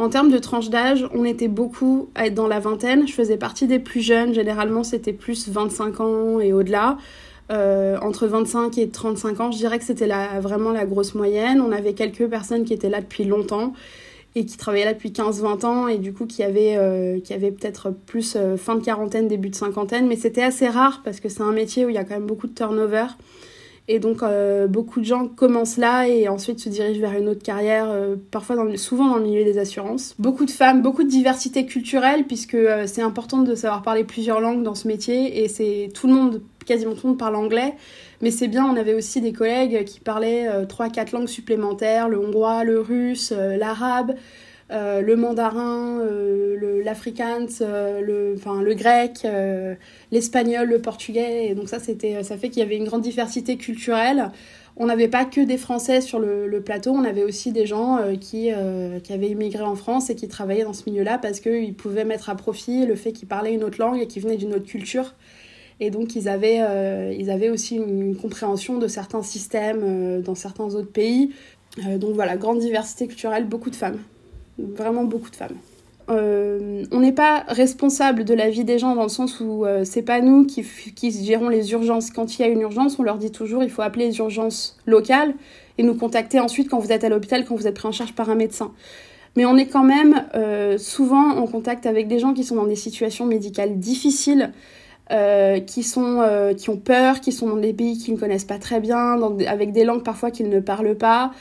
En 0.00 0.08
termes 0.08 0.32
de 0.32 0.38
tranche 0.38 0.70
d'âge, 0.70 1.06
on 1.14 1.24
était 1.24 1.46
beaucoup 1.46 2.10
dans 2.32 2.48
la 2.48 2.58
vingtaine. 2.58 3.06
Je 3.06 3.12
faisais 3.12 3.36
partie 3.36 3.68
des 3.68 3.78
plus 3.78 4.00
jeunes. 4.00 4.34
Généralement, 4.34 4.82
c'était 4.82 5.12
plus 5.12 5.50
25 5.50 6.00
ans 6.00 6.40
et 6.40 6.52
au-delà. 6.52 6.98
Euh, 7.52 7.96
entre 8.00 8.26
25 8.26 8.76
et 8.78 8.88
35 8.88 9.38
ans, 9.38 9.52
je 9.52 9.58
dirais 9.58 9.78
que 9.78 9.84
c'était 9.84 10.08
vraiment 10.40 10.72
la 10.72 10.84
grosse 10.84 11.14
moyenne. 11.14 11.60
On 11.60 11.70
avait 11.70 11.92
quelques 11.92 12.26
personnes 12.26 12.64
qui 12.64 12.72
étaient 12.72 12.90
là 12.90 13.00
depuis 13.00 13.22
longtemps 13.22 13.72
et 14.34 14.46
qui 14.46 14.56
travaillaient 14.56 14.86
là 14.86 14.94
depuis 14.94 15.10
15-20 15.10 15.66
ans 15.66 15.88
et 15.88 15.98
du 15.98 16.12
coup 16.12 16.26
qui 16.26 16.42
avaient, 16.42 16.76
euh, 16.76 17.20
qui 17.20 17.34
avaient 17.34 17.50
peut-être 17.50 17.90
plus 17.90 18.34
euh, 18.36 18.56
fin 18.56 18.76
de 18.76 18.84
quarantaine, 18.84 19.28
début 19.28 19.50
de 19.50 19.54
cinquantaine. 19.54 20.06
Mais 20.06 20.16
c'était 20.16 20.42
assez 20.42 20.68
rare 20.68 21.02
parce 21.04 21.20
que 21.20 21.28
c'est 21.28 21.42
un 21.42 21.52
métier 21.52 21.84
où 21.84 21.90
il 21.90 21.94
y 21.94 21.98
a 21.98 22.04
quand 22.04 22.14
même 22.14 22.26
beaucoup 22.26 22.46
de 22.46 22.54
turnover. 22.54 23.06
Et 23.88 23.98
donc, 23.98 24.22
euh, 24.22 24.68
beaucoup 24.68 25.00
de 25.00 25.04
gens 25.04 25.26
commencent 25.26 25.76
là 25.76 26.06
et 26.06 26.28
ensuite 26.28 26.60
se 26.60 26.68
dirigent 26.68 27.00
vers 27.00 27.18
une 27.18 27.28
autre 27.28 27.42
carrière, 27.42 27.86
euh, 27.90 28.14
parfois 28.30 28.54
dans 28.54 28.76
souvent 28.76 29.08
dans 29.08 29.16
le 29.16 29.24
milieu 29.24 29.44
des 29.44 29.58
assurances. 29.58 30.14
Beaucoup 30.20 30.44
de 30.44 30.52
femmes, 30.52 30.82
beaucoup 30.82 31.02
de 31.02 31.08
diversité 31.08 31.66
culturelle, 31.66 32.24
puisque 32.24 32.54
euh, 32.54 32.86
c'est 32.86 33.02
important 33.02 33.38
de 33.38 33.54
savoir 33.56 33.82
parler 33.82 34.04
plusieurs 34.04 34.40
langues 34.40 34.62
dans 34.62 34.76
ce 34.76 34.86
métier 34.86 35.42
et 35.42 35.48
c'est 35.48 35.88
tout 35.94 36.06
le 36.06 36.14
monde, 36.14 36.42
quasiment 36.64 36.92
tout 36.92 37.00
le 37.04 37.08
monde 37.10 37.18
parle 37.18 37.34
anglais. 37.34 37.74
Mais 38.20 38.30
c'est 38.30 38.46
bien, 38.46 38.64
on 38.64 38.76
avait 38.76 38.94
aussi 38.94 39.20
des 39.20 39.32
collègues 39.32 39.84
qui 39.84 39.98
parlaient 39.98 40.48
trois, 40.68 40.88
quatre 40.88 41.10
langues 41.10 41.26
supplémentaires, 41.26 42.08
le 42.08 42.20
hongrois, 42.20 42.62
le 42.62 42.78
russe, 42.78 43.32
l'arabe. 43.32 44.14
Euh, 44.70 45.02
le 45.02 45.16
mandarin, 45.16 46.00
euh, 46.00 46.82
l'afrikaans, 46.82 47.46
euh, 47.60 48.00
le, 48.00 48.34
enfin, 48.36 48.62
le 48.62 48.74
grec, 48.74 49.26
l'espagnol, 50.10 50.68
le 50.68 50.78
portugais. 50.80 51.48
Et 51.48 51.54
donc 51.54 51.68
ça, 51.68 51.78
c'était, 51.78 52.22
ça 52.22 52.36
fait 52.36 52.48
qu'il 52.48 52.60
y 52.60 52.62
avait 52.62 52.76
une 52.76 52.84
grande 52.84 53.02
diversité 53.02 53.56
culturelle. 53.56 54.30
On 54.76 54.86
n'avait 54.86 55.08
pas 55.08 55.26
que 55.26 55.42
des 55.42 55.58
Français 55.58 56.00
sur 56.00 56.18
le, 56.18 56.62
plateau, 56.64 56.92
on 56.92 57.04
avait 57.04 57.24
aussi 57.24 57.52
des 57.52 57.66
gens 57.66 57.98
qui, 58.18 58.48
qui 59.04 59.12
avaient 59.12 59.28
immigré 59.28 59.62
en 59.62 59.74
France 59.76 60.08
et 60.08 60.14
qui 60.14 60.28
travaillaient 60.28 60.64
dans 60.64 60.72
ce 60.72 60.88
milieu-là 60.88 61.18
parce 61.18 61.40
qu'ils 61.40 61.74
pouvaient 61.74 62.06
mettre 62.06 62.30
à 62.30 62.36
profit 62.36 62.86
le 62.86 62.94
fait 62.94 63.12
qu'ils 63.12 63.28
parlaient 63.28 63.52
une 63.52 63.64
autre 63.64 63.78
langue 63.78 64.00
et 64.00 64.06
qu'ils 64.06 64.22
venaient 64.22 64.38
d'une 64.38 64.54
autre 64.54 64.64
culture. 64.64 65.14
Et 65.80 65.90
donc 65.90 66.16
ils 66.16 66.26
avaient, 66.26 66.62
ils 67.18 67.30
avaient 67.30 67.50
aussi 67.50 67.76
une, 67.76 68.16
compréhension 68.16 68.78
de 68.78 68.88
certains 68.88 69.22
systèmes 69.22 70.22
dans 70.22 70.34
certains 70.34 70.74
autres 70.74 70.90
pays. 70.90 71.32
donc 71.98 72.14
voilà, 72.14 72.38
grande 72.38 72.60
diversité 72.60 73.06
culturelle, 73.06 73.44
beaucoup 73.44 73.68
de 73.68 73.76
femmes 73.76 73.98
vraiment 74.58 75.04
beaucoup 75.04 75.30
de 75.30 75.36
femmes. 75.36 75.56
Euh, 76.10 76.84
on 76.90 77.00
n'est 77.00 77.12
pas 77.12 77.44
responsable 77.48 78.24
de 78.24 78.34
la 78.34 78.50
vie 78.50 78.64
des 78.64 78.78
gens 78.78 78.94
dans 78.94 79.04
le 79.04 79.08
sens 79.08 79.40
où 79.40 79.64
euh, 79.64 79.84
c'est 79.84 80.02
pas 80.02 80.20
nous 80.20 80.44
qui, 80.44 80.64
qui, 80.94 81.24
gérons 81.24 81.48
les 81.48 81.72
urgences. 81.72 82.10
Quand 82.10 82.38
il 82.38 82.42
y 82.42 82.44
a 82.44 82.48
une 82.48 82.60
urgence, 82.60 82.98
on 82.98 83.02
leur 83.02 83.18
dit 83.18 83.30
toujours 83.30 83.62
il 83.62 83.70
faut 83.70 83.82
appeler 83.82 84.06
les 84.06 84.18
urgences 84.18 84.76
locales 84.86 85.34
et 85.78 85.82
nous 85.82 85.94
contacter 85.94 86.40
ensuite 86.40 86.68
quand 86.68 86.78
vous 86.78 86.92
êtes 86.92 87.04
à 87.04 87.08
l'hôpital, 87.08 87.44
quand 87.44 87.54
vous 87.54 87.66
êtes 87.66 87.76
pris 87.76 87.88
en 87.88 87.92
charge 87.92 88.14
par 88.14 88.30
un 88.30 88.34
médecin. 88.34 88.72
Mais 89.36 89.46
on 89.46 89.56
est 89.56 89.66
quand 89.66 89.84
même 89.84 90.26
euh, 90.34 90.76
souvent 90.76 91.30
en 91.38 91.46
contact 91.46 91.86
avec 91.86 92.08
des 92.08 92.18
gens 92.18 92.34
qui 92.34 92.44
sont 92.44 92.56
dans 92.56 92.66
des 92.66 92.76
situations 92.76 93.24
médicales 93.24 93.78
difficiles, 93.78 94.52
qui, 95.66 95.82
sont, 95.82 96.54
qui 96.56 96.70
ont 96.70 96.78
peur, 96.78 97.20
qui 97.20 97.32
sont 97.32 97.46
dans 97.46 97.58
des 97.58 97.74
pays 97.74 97.98
qu'ils 97.98 98.14
ne 98.14 98.18
connaissent 98.18 98.46
pas 98.46 98.58
très 98.58 98.80
bien, 98.80 99.20
avec 99.46 99.72
des 99.72 99.84
langues 99.84 100.02
parfois 100.02 100.30
qu'ils 100.30 100.48
ne 100.48 100.58
parlent 100.58 100.94
pas. 100.94 101.32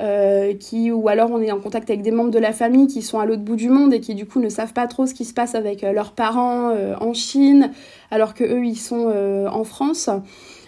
Euh, 0.00 0.54
qui, 0.54 0.92
ou 0.92 1.08
alors 1.08 1.28
on 1.32 1.40
est 1.42 1.50
en 1.50 1.58
contact 1.58 1.90
avec 1.90 2.02
des 2.02 2.12
membres 2.12 2.30
de 2.30 2.38
la 2.38 2.52
famille 2.52 2.86
qui 2.86 3.02
sont 3.02 3.18
à 3.18 3.26
l'autre 3.26 3.42
bout 3.42 3.56
du 3.56 3.68
monde 3.68 3.92
et 3.92 3.98
qui 3.98 4.14
du 4.14 4.26
coup 4.26 4.38
ne 4.38 4.48
savent 4.48 4.72
pas 4.72 4.86
trop 4.86 5.06
ce 5.06 5.14
qui 5.14 5.24
se 5.24 5.34
passe 5.34 5.56
avec 5.56 5.82
euh, 5.82 5.92
leurs 5.92 6.12
parents 6.12 6.70
euh, 6.70 6.94
en 7.00 7.14
Chine, 7.14 7.72
alors 8.12 8.34
que 8.34 8.44
eux 8.44 8.64
ils 8.64 8.78
sont 8.78 9.08
en 9.50 9.64
France. 9.64 10.08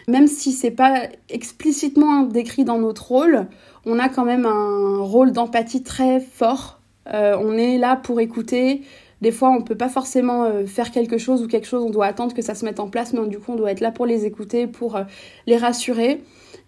Même 0.08 0.26
si 0.26 0.50
c'est 0.50 0.72
pas 0.72 1.02
explicitement 1.28 2.22
décrit 2.22 2.64
dans 2.64 2.78
notre 2.78 3.06
rôle, 3.06 3.46
on 3.86 4.00
a 4.00 4.08
quand 4.08 4.24
même 4.24 4.46
un 4.46 4.98
rôle 4.98 5.30
d'empathie 5.30 5.84
très 5.84 6.18
fort. 6.18 6.80
on 7.06 7.56
est 7.56 7.78
là 7.78 7.94
pour 7.96 8.20
écouter. 8.20 8.82
Des 9.20 9.30
fois, 9.30 9.50
on 9.50 9.62
peut 9.62 9.76
pas 9.76 9.88
forcément 9.88 10.50
faire 10.66 10.90
quelque 10.90 11.18
chose 11.18 11.42
ou 11.42 11.46
quelque 11.46 11.66
chose, 11.66 11.84
on 11.84 11.90
doit 11.90 12.06
attendre 12.06 12.34
que 12.34 12.42
ça 12.42 12.54
se 12.54 12.64
mette 12.64 12.80
en 12.80 12.88
place, 12.88 13.12
mais 13.12 13.24
du 13.28 13.38
coup, 13.38 13.52
on 13.52 13.56
doit 13.56 13.70
être 13.70 13.80
là 13.80 13.92
pour 13.92 14.06
les 14.06 14.26
écouter, 14.26 14.66
pour 14.66 14.98
les 15.46 15.56
rassurer. 15.56 16.20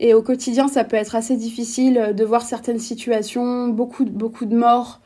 Et 0.05 0.15
au 0.15 0.23
quotidien, 0.23 0.67
ça 0.67 0.83
peut 0.83 0.97
être 0.97 1.15
assez 1.15 1.37
difficile 1.37 2.13
de 2.15 2.25
voir 2.25 2.43
certaines 2.43 2.81
situations, 2.81 3.69
beaucoup, 3.69 4.05
beaucoup 4.05 4.47
de 4.47 4.57
morts, 4.57 5.01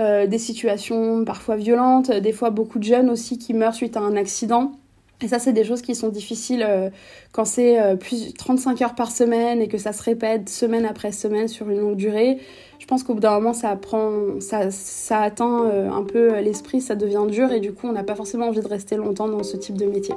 euh, 0.00 0.26
des 0.26 0.38
situations 0.38 1.22
parfois 1.26 1.56
violentes, 1.56 2.10
des 2.10 2.32
fois 2.32 2.48
beaucoup 2.48 2.78
de 2.78 2.84
jeunes 2.84 3.10
aussi 3.10 3.36
qui 3.36 3.52
meurent 3.52 3.74
suite 3.74 3.98
à 3.98 4.00
un 4.00 4.16
accident. 4.16 4.72
Et 5.20 5.28
ça, 5.28 5.38
c'est 5.38 5.52
des 5.52 5.64
choses 5.64 5.82
qui 5.82 5.94
sont 5.94 6.08
difficiles 6.08 6.64
euh, 6.66 6.88
quand 7.32 7.44
c'est 7.44 7.78
euh, 7.78 7.96
plus 7.96 8.32
35 8.32 8.80
heures 8.80 8.94
par 8.94 9.12
semaine 9.12 9.60
et 9.60 9.68
que 9.68 9.76
ça 9.76 9.92
se 9.92 10.02
répète 10.02 10.48
semaine 10.48 10.86
après 10.86 11.12
semaine 11.12 11.48
sur 11.48 11.68
une 11.68 11.80
longue 11.80 11.96
durée. 11.96 12.38
Je 12.78 12.86
pense 12.86 13.02
qu'au 13.02 13.12
bout 13.12 13.20
d'un 13.20 13.34
moment, 13.34 13.52
ça, 13.52 13.76
prend, 13.76 14.40
ça, 14.40 14.70
ça 14.70 15.20
atteint 15.20 15.68
un 15.92 16.04
peu 16.04 16.38
l'esprit, 16.38 16.80
ça 16.80 16.94
devient 16.94 17.26
dur 17.28 17.52
et 17.52 17.60
du 17.60 17.74
coup, 17.74 17.86
on 17.86 17.92
n'a 17.92 18.04
pas 18.04 18.14
forcément 18.14 18.46
envie 18.46 18.60
de 18.60 18.68
rester 18.68 18.96
longtemps 18.96 19.28
dans 19.28 19.42
ce 19.42 19.58
type 19.58 19.76
de 19.76 19.84
métier. 19.84 20.14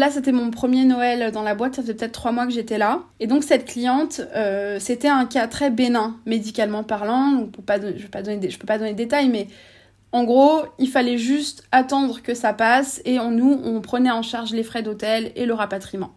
Là, 0.00 0.10
c'était 0.10 0.32
mon 0.32 0.50
premier 0.50 0.86
Noël 0.86 1.30
dans 1.30 1.42
la 1.42 1.54
boîte, 1.54 1.74
ça 1.74 1.82
faisait 1.82 1.92
peut-être 1.92 2.12
trois 2.12 2.32
mois 2.32 2.46
que 2.46 2.52
j'étais 2.52 2.78
là. 2.78 3.02
Et 3.20 3.26
donc, 3.26 3.44
cette 3.44 3.66
cliente, 3.66 4.22
euh, 4.34 4.78
c'était 4.80 5.08
un 5.08 5.26
cas 5.26 5.46
très 5.46 5.70
bénin, 5.70 6.16
médicalement 6.24 6.84
parlant. 6.84 7.32
Je 7.32 7.40
ne 7.40 7.46
peux 7.50 7.60
pas 7.60 7.78
donner 8.78 8.92
de 8.92 8.96
détails, 8.96 9.28
mais 9.28 9.48
en 10.12 10.24
gros, 10.24 10.62
il 10.78 10.88
fallait 10.88 11.18
juste 11.18 11.68
attendre 11.70 12.22
que 12.22 12.32
ça 12.32 12.54
passe 12.54 13.02
et 13.04 13.20
on, 13.20 13.30
nous, 13.30 13.60
on 13.62 13.82
prenait 13.82 14.10
en 14.10 14.22
charge 14.22 14.52
les 14.52 14.62
frais 14.62 14.82
d'hôtel 14.82 15.32
et 15.36 15.44
le 15.44 15.52
rapatriement. 15.52 16.12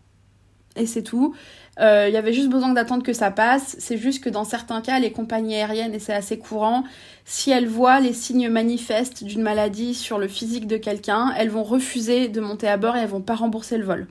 Et 0.75 0.85
c'est 0.85 1.03
tout. 1.03 1.35
Euh, 1.79 2.05
il 2.07 2.13
y 2.13 2.17
avait 2.17 2.33
juste 2.33 2.49
besoin 2.49 2.73
d'attendre 2.73 3.03
que 3.03 3.13
ça 3.13 3.31
passe. 3.31 3.75
C'est 3.79 3.97
juste 3.97 4.23
que 4.23 4.29
dans 4.29 4.43
certains 4.43 4.81
cas, 4.81 4.99
les 4.99 5.11
compagnies 5.11 5.55
aériennes, 5.55 5.93
et 5.93 5.99
c'est 5.99 6.13
assez 6.13 6.37
courant, 6.37 6.83
si 7.25 7.51
elles 7.51 7.67
voient 7.67 7.99
les 7.99 8.13
signes 8.13 8.49
manifestes 8.49 9.23
d'une 9.23 9.41
maladie 9.41 9.93
sur 9.93 10.17
le 10.17 10.27
physique 10.27 10.67
de 10.67 10.77
quelqu'un, 10.77 11.33
elles 11.37 11.49
vont 11.49 11.63
refuser 11.63 12.27
de 12.27 12.41
monter 12.41 12.67
à 12.67 12.77
bord 12.77 12.95
et 12.95 12.99
elles 12.99 13.09
vont 13.09 13.21
pas 13.21 13.35
rembourser 13.35 13.77
le 13.77 13.85
vol. 13.85 14.07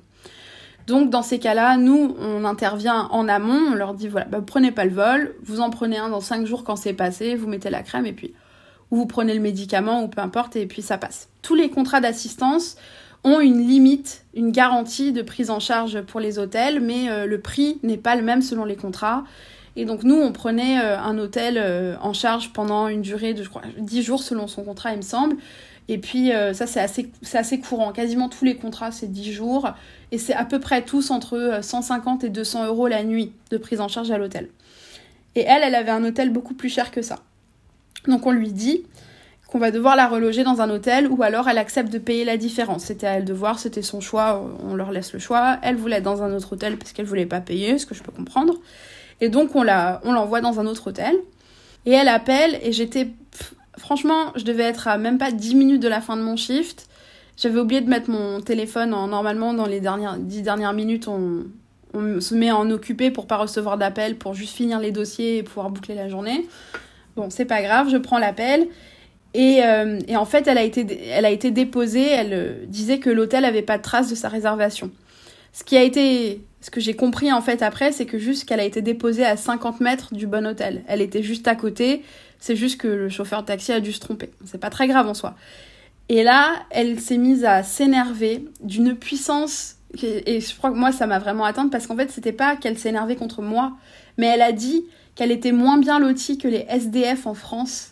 Donc 0.87 1.11
dans 1.11 1.23
ces 1.23 1.38
cas-là, 1.38 1.76
nous, 1.76 2.16
on 2.19 2.45
intervient 2.45 3.09
en 3.11 3.28
amont, 3.28 3.73
on 3.73 3.75
leur 3.75 3.95
dit 3.95 4.09
voilà, 4.09 4.26
bah, 4.26 4.40
prenez 4.45 4.73
pas 4.73 4.85
le 4.85 4.92
vol, 4.92 5.35
vous 5.45 5.61
en 5.61 5.71
prenez 5.71 5.97
un 5.97 6.09
dans 6.09 6.21
5 6.21 6.45
jours 6.45 6.64
quand 6.64 6.75
c'est 6.75 6.92
passé, 6.92 7.37
vous 7.37 7.47
mettez 7.47 7.71
la 7.71 7.83
crème 7.83 8.07
et 8.07 8.12
puis 8.12 8.35
ou 8.92 8.97
vous 8.97 9.07
prenez 9.07 9.35
le 9.35 9.40
médicament 9.40 10.04
ou 10.04 10.09
peu 10.09 10.21
importe 10.21 10.54
et 10.54 10.66
puis 10.66 10.83
ça 10.83 10.99
passe. 10.99 11.28
Tous 11.40 11.54
les 11.54 11.71
contrats 11.71 12.00
d'assistance 12.00 12.76
ont 13.25 13.41
une 13.41 13.67
limite, 13.67 14.25
une 14.35 14.50
garantie 14.50 15.12
de 15.12 15.23
prise 15.23 15.50
en 15.50 15.61
charge 15.61 16.00
pour 16.02 16.21
les 16.21 16.38
hôtels, 16.38 16.81
mais 16.81 17.09
euh, 17.09 17.26
le 17.26 17.41
prix 17.41 17.79
n'est 17.83 17.97
pas 17.97 18.17
le 18.17 18.23
même 18.23 18.43
selon 18.43 18.64
les 18.64 18.76
contrats. 18.76 19.25
Et 19.76 19.85
donc 19.85 20.02
nous, 20.02 20.17
on 20.17 20.33
prenait 20.33 20.81
euh, 20.81 20.99
un 20.99 21.17
hôtel 21.19 21.57
euh, 21.57 21.97
en 22.00 22.12
charge 22.12 22.52
pendant 22.52 22.88
une 22.88 23.00
durée 23.00 23.33
de, 23.33 23.43
je 23.43 23.49
crois, 23.49 23.62
10 23.79 24.02
jours 24.02 24.23
selon 24.23 24.49
son 24.49 24.64
contrat, 24.64 24.93
il 24.93 24.99
me 24.99 25.02
semble. 25.02 25.37
Et 25.88 25.99
puis 25.99 26.31
ça, 26.31 26.69
c'est 26.69 26.81
assez, 26.81 27.11
assez 27.35 27.59
courant. 27.59 27.91
Quasiment 27.93 28.29
tous 28.29 28.45
les 28.45 28.55
contrats, 28.55 28.93
c'est 28.93 29.11
10 29.11 29.33
jours. 29.33 29.69
Et 30.12 30.17
c'est 30.17 30.33
à 30.33 30.45
peu 30.45 30.61
près 30.61 30.83
tous 30.83 31.11
entre 31.11 31.59
150 31.61 32.23
et 32.23 32.29
200 32.29 32.67
euros 32.67 32.87
la 32.87 33.02
nuit 33.02 33.33
de 33.50 33.57
prise 33.57 33.81
en 33.81 33.88
charge 33.88 34.12
à 34.12 34.17
l'hôtel. 34.17 34.49
Et 35.35 35.41
elle, 35.41 35.62
elle 35.64 35.75
avait 35.75 35.91
un 35.91 36.05
hôtel 36.05 36.31
beaucoup 36.31 36.55
plus 36.55 36.69
cher 36.69 36.93
que 36.93 37.02
ça. 37.02 37.19
Donc 38.07 38.26
on 38.26 38.31
lui 38.31 38.52
dit, 38.52 38.85
qu'on 39.53 39.59
va 39.59 39.71
devoir 39.71 39.97
la 39.97 40.09
reloger 40.09 40.45
dans 40.45 40.63
un 40.63 40.71
hôtel 40.71 41.09
ou 41.09 41.23
alors 41.23 41.47
elle 41.47 41.59
accepte 41.59 41.93
de 41.93 41.99
payer 41.99 42.25
la 42.25 42.39
différence. 42.39 42.85
C'était 42.85 43.07
à 43.07 43.11
elle 43.19 43.27
de 43.27 43.35
voir, 43.35 43.59
c'était 43.59 43.83
son 43.83 44.01
choix, 44.01 44.51
on 44.67 44.75
leur 44.75 44.93
laisse 44.93 45.13
le 45.13 45.19
choix. 45.19 45.59
Elle 45.61 45.77
voulait 45.77 45.97
être 45.97 46.05
dans 46.05 46.23
un 46.23 46.33
autre 46.33 46.55
hôtel 46.55 46.79
parce 46.79 46.93
qu'elle 46.93 47.05
voulait 47.05 47.27
pas 47.27 47.43
payer, 47.43 47.77
ce 47.77 47.85
que 47.85 47.95
je 47.95 48.03
peux 48.03 48.13
comprendre. 48.13 48.55
Et 49.21 49.29
donc 49.29 49.55
on 49.55 49.63
la, 49.63 50.01
on 50.05 50.13
l'envoie 50.15 50.41
dans 50.41 50.59
un 50.59 50.67
autre 50.67 50.87
hôtel. 50.87 51.15
Et 51.85 51.91
elle 51.91 52.09
appelle 52.09 52.59
et 52.63 52.73
j'étais, 52.73 53.09
franchement, 53.77 54.33
je 54.37 54.45
devais 54.45 54.63
être 54.63 54.89
à 54.89 54.97
même 54.97 55.19
pas 55.19 55.31
10 55.31 55.55
minutes 55.55 55.83
de 55.83 55.89
la 55.89 56.01
fin 56.01 56.17
de 56.17 56.23
mon 56.23 56.37
shift. 56.37 56.89
J'avais 57.37 57.61
oublié 57.61 57.83
de 57.83 57.91
mettre 57.91 58.09
mon 58.09 58.41
téléphone 58.41 58.95
en, 58.95 59.09
normalement 59.09 59.53
dans 59.53 59.67
les 59.67 59.81
dernières 59.81 60.17
10 60.17 60.41
dernières 60.41 60.73
minutes 60.73 61.09
on, 61.09 61.45
on 61.93 62.23
se 62.23 62.35
met 62.35 62.53
en 62.53 62.71
occupé 62.71 63.11
pour 63.11 63.27
pas 63.27 63.37
recevoir 63.37 63.77
d'appel, 63.77 64.17
pour 64.17 64.33
juste 64.33 64.55
finir 64.55 64.81
les 64.81 64.93
dossiers 64.93 65.37
et 65.37 65.43
pouvoir 65.43 65.69
boucler 65.69 65.95
la 65.95 66.09
journée. 66.09 66.49
Bon, 67.17 67.29
c'est 67.29 67.45
pas 67.45 67.61
grave, 67.61 67.91
je 67.91 67.99
prends 67.99 68.19
l'appel. 68.19 68.67
Et, 69.35 69.65
euh, 69.65 69.99
et, 70.09 70.17
en 70.17 70.25
fait, 70.25 70.47
elle 70.47 70.59
a 70.59 70.62
été, 70.62 70.87
elle 71.09 71.25
a 71.25 71.31
été 71.31 71.51
déposée. 71.51 72.07
Elle 72.07 72.33
euh, 72.33 72.65
disait 72.67 72.99
que 72.99 73.11
l'hôtel 73.11 73.45
avait 73.45 73.62
pas 73.62 73.79
de 73.79 73.83
trace 73.83 74.11
de 74.11 74.15
sa 74.15 74.29
réservation. 74.29 74.91
Ce 75.53 75.65
qui 75.65 75.77
a 75.77 75.83
été, 75.83 76.43
ce 76.61 76.71
que 76.71 76.81
j'ai 76.81 76.95
compris 76.95 77.33
en 77.33 77.41
fait 77.41 77.62
après, 77.62 77.93
c'est 77.93 78.07
que 78.07 78.19
juste 78.19 78.47
qu'elle 78.47 78.61
a 78.61 78.65
été 78.65 78.83
déposée 78.83 79.25
à 79.25 79.37
50 79.37 79.81
mètres 79.81 80.15
du 80.15 80.27
bon 80.27 80.47
hôtel. 80.47 80.83
Elle 80.87 81.01
était 81.01 81.23
juste 81.23 81.49
à 81.49 81.55
côté. 81.55 82.03
C'est 82.39 82.57
juste 82.57 82.81
que 82.81 82.89
le 82.89 83.09
chauffeur 83.09 83.43
de 83.43 83.47
taxi 83.47 83.73
a 83.73 83.81
dû 83.81 83.93
se 83.93 84.01
tromper. 84.01 84.31
C'est 84.45 84.61
pas 84.61 84.71
très 84.71 84.89
grave 84.89 85.09
en 85.09 85.15
soi. 85.15 85.35
Et 86.09 86.25
là, 86.25 86.55
elle 86.71 87.01
s'est 87.01 87.19
mise 87.19 87.45
à 87.45 87.62
s'énerver 87.62 88.45
d'une 88.62 88.97
puissance 88.97 89.77
et 90.03 90.41
je 90.41 90.57
crois 90.57 90.71
que 90.71 90.77
moi 90.77 90.93
ça 90.93 91.07
m'a 91.07 91.19
vraiment 91.19 91.45
atteinte 91.45 91.71
parce 91.71 91.87
qu'en 91.87 91.97
fait 91.97 92.11
c'était 92.11 92.33
pas 92.33 92.57
qu'elle 92.57 92.79
s'énervait 92.79 93.17
contre 93.17 93.43
moi, 93.43 93.73
mais 94.17 94.27
elle 94.27 94.43
a 94.43 94.53
dit 94.53 94.85
qu'elle 95.15 95.31
était 95.31 95.53
moins 95.53 95.79
bien 95.79 95.99
lotie 95.99 96.39
que 96.39 96.49
les 96.49 96.65
SDF 96.69 97.27
en 97.27 97.35
France. 97.35 97.92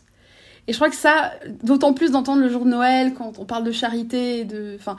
Et 0.70 0.72
je 0.72 0.78
crois 0.78 0.88
que 0.88 0.94
ça, 0.94 1.32
d'autant 1.64 1.92
plus 1.94 2.12
d'entendre 2.12 2.40
le 2.40 2.48
jour 2.48 2.64
de 2.64 2.70
Noël 2.70 3.12
quand 3.12 3.40
on 3.40 3.44
parle 3.44 3.64
de 3.64 3.72
charité, 3.72 4.44
de, 4.44 4.76
enfin, 4.78 4.96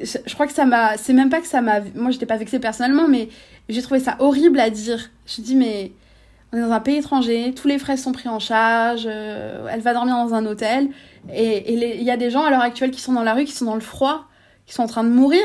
je 0.00 0.34
crois 0.34 0.46
que 0.46 0.52
ça 0.52 0.66
m'a, 0.66 0.96
c'est 0.96 1.12
même 1.12 1.30
pas 1.30 1.40
que 1.40 1.48
ça 1.48 1.62
m'a, 1.62 1.80
moi 1.96 2.12
j'étais 2.12 2.26
pas 2.26 2.36
vexée 2.36 2.60
personnellement, 2.60 3.08
mais 3.08 3.28
j'ai 3.68 3.82
trouvé 3.82 3.98
ça 3.98 4.14
horrible 4.20 4.60
à 4.60 4.70
dire. 4.70 5.10
Je 5.26 5.42
dis 5.42 5.56
mais 5.56 5.90
on 6.52 6.58
est 6.58 6.60
dans 6.60 6.70
un 6.70 6.78
pays 6.78 6.98
étranger, 6.98 7.52
tous 7.56 7.66
les 7.66 7.80
frais 7.80 7.96
sont 7.96 8.12
pris 8.12 8.28
en 8.28 8.38
charge, 8.38 9.02
euh, 9.06 9.66
elle 9.68 9.80
va 9.80 9.94
dormir 9.94 10.14
dans 10.14 10.32
un 10.32 10.46
hôtel, 10.46 10.90
et 11.34 11.74
il 11.74 12.04
y 12.04 12.10
a 12.12 12.16
des 12.16 12.30
gens 12.30 12.44
à 12.44 12.50
l'heure 12.50 12.62
actuelle 12.62 12.92
qui 12.92 13.00
sont 13.00 13.14
dans 13.14 13.24
la 13.24 13.34
rue, 13.34 13.46
qui 13.46 13.52
sont 13.52 13.64
dans 13.64 13.74
le 13.74 13.80
froid, 13.80 14.28
qui 14.64 14.74
sont 14.74 14.84
en 14.84 14.86
train 14.86 15.02
de 15.02 15.08
mourir 15.08 15.42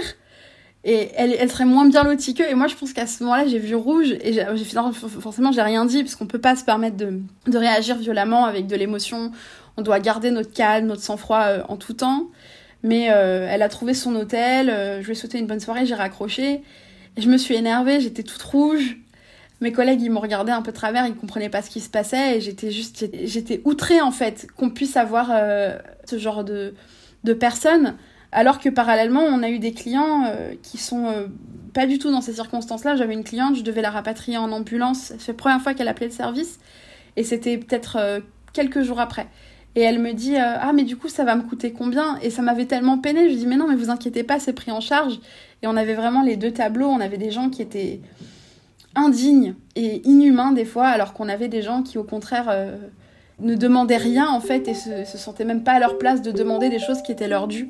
et 0.86 1.10
elle, 1.16 1.52
serait 1.52 1.66
moins 1.66 1.88
bien 1.88 2.04
lotie 2.04 2.34
qu'eux. 2.34 2.50
Et 2.50 2.56
moi, 2.56 2.68
je 2.68 2.76
pense 2.76 2.94
qu'à 2.94 3.06
ce 3.06 3.24
moment-là, 3.24 3.48
j'ai 3.48 3.60
vu 3.60 3.76
rouge 3.76 4.16
et 4.22 4.32
j'ai 4.32 4.46
forcément, 5.22 5.52
j'ai 5.52 5.62
rien 5.62 5.86
dit 5.86 6.04
parce 6.04 6.16
qu'on 6.16 6.26
peut 6.26 6.40
pas 6.40 6.56
se 6.56 6.64
permettre 6.64 6.96
de, 6.96 7.22
réagir 7.58 7.98
violemment 7.98 8.46
avec 8.46 8.68
de 8.68 8.76
l'émotion. 8.76 9.32
On 9.76 9.82
doit 9.82 10.00
garder 10.00 10.32
notre 10.32 10.54
calme, 10.54 10.88
notre 10.88 11.02
sang-froid 11.02 11.42
euh, 11.42 11.64
en 11.68 11.76
tout 11.76 11.94
temps. 11.94 12.28
Mais 12.82 13.12
euh, 13.12 13.46
elle 13.50 13.62
a 13.62 13.68
trouvé 13.68 13.94
son 13.94 14.16
hôtel, 14.16 14.70
euh, 14.70 15.02
je 15.02 15.08
lui 15.08 15.12
ai 15.12 15.16
souhaité 15.16 15.38
une 15.38 15.48
bonne 15.48 15.60
soirée, 15.60 15.86
j'ai 15.86 15.96
raccroché. 15.96 16.62
Et 17.18 17.22
je 17.22 17.28
me 17.30 17.38
suis 17.38 17.56
énervée, 17.56 18.00
j'étais 18.00 18.24
toute 18.24 18.42
rouge. 18.42 18.98
Mes 19.60 19.74
collègues, 19.74 20.02
ils 20.02 20.10
m'ont 20.10 20.22
regardé 20.22 20.54
un 20.54 20.62
peu 20.62 20.72
de 20.72 20.78
travers, 20.78 21.06
ils 21.06 21.14
comprenaient 21.14 21.50
pas 21.50 21.62
ce 21.62 21.70
qui 21.70 21.82
se 21.82 21.90
passait 21.90 22.38
et 22.38 22.42
j'étais 22.42 22.72
juste, 22.72 23.06
j'étais 23.26 23.62
outrée 23.66 24.00
en 24.00 24.12
fait 24.12 24.48
qu'on 24.56 24.70
puisse 24.70 24.96
avoir 24.96 25.28
ce 26.06 26.18
genre 26.18 26.46
de, 26.46 26.74
de 27.26 27.34
personnes 27.34 27.98
alors 28.32 28.60
que 28.60 28.70
parallèlement, 28.70 29.22
on 29.22 29.42
a 29.42 29.50
eu 29.50 29.60
des 29.60 29.74
clients 29.74 30.26
euh, 30.26 30.54
qui 30.62 30.78
sont 30.78 31.08
euh, 31.08 31.28
pas 31.74 31.88
du 31.88 31.98
tout 31.98 32.12
dans 32.12 32.22
ces 32.22 32.34
circonstances-là. 32.34 32.96
J'avais 32.96 33.14
une 33.14 33.24
cliente, 33.24 33.56
je 33.56 33.64
devais 33.64 33.82
la 33.82 33.90
rapatrier 33.90 34.38
en 34.38 34.52
ambulance. 34.52 35.14
C'est 35.18 35.30
la 35.30 35.38
première 35.38 35.62
fois 35.62 35.74
qu'elle 35.74 35.88
appelait 35.88 36.08
le 36.08 36.12
service. 36.12 36.60
Et 37.16 37.24
c'était 37.24 37.58
peut-être 37.58 37.98
euh, 38.00 38.20
quelques 38.54 38.84
jours 38.84 39.00
après. 39.00 39.28
Et 39.76 39.82
elle 39.82 40.00
me 40.00 40.14
dit 40.14 40.36
Ah, 40.38 40.72
mais 40.74 40.84
du 40.84 40.98
coup, 40.98 41.10
ça 41.10 41.24
va 41.24 41.36
me 41.36 41.44
coûter 41.44 41.72
combien? 41.72 42.18
Et 42.22 42.30
ça 42.30 42.42
m'avait 42.42 42.66
tellement 42.66 42.98
peiné. 42.98 43.30
Je 43.30 43.36
dis 43.36 43.48
Mais 43.48 43.56
non, 43.56 43.68
mais 43.68 43.76
vous 43.76 43.90
inquiétez 43.90 44.24
pas, 44.24 44.40
c'est 44.40 44.54
pris 44.54 44.72
en 44.72 44.82
charge. 44.82 45.20
Et 45.62 45.68
on 45.68 45.78
avait 45.78 45.94
vraiment 45.94 46.22
les 46.24 46.38
deux 46.38 46.52
tableaux. 46.52 46.88
On 46.88 47.00
avait 47.00 47.18
des 47.18 47.32
gens 47.32 47.50
qui 47.50 47.62
étaient 47.62 48.02
indignes 48.96 49.56
et 49.76 50.08
inhumains 50.08 50.52
des 50.52 50.66
fois, 50.66 50.88
alors 50.88 51.14
qu'on 51.14 51.30
avait 51.30 51.48
des 51.48 51.62
gens 51.62 51.84
qui, 51.84 52.00
au 52.00 52.04
contraire, 52.04 52.52
ne 53.40 53.56
demandaient 53.56 53.98
rien 53.98 54.28
en 54.28 54.42
fait 54.42 54.68
et 54.68 54.74
se, 54.74 55.06
se 55.06 55.18
sentaient 55.20 55.46
même 55.46 55.64
pas 55.64 55.74
à 55.74 55.80
leur 55.80 56.00
place 56.00 56.24
de 56.24 56.32
demander 56.32 56.70
des 56.70 56.80
choses 56.80 57.04
qui 57.04 57.12
étaient 57.12 57.28
leur 57.28 57.48
dues. 57.48 57.70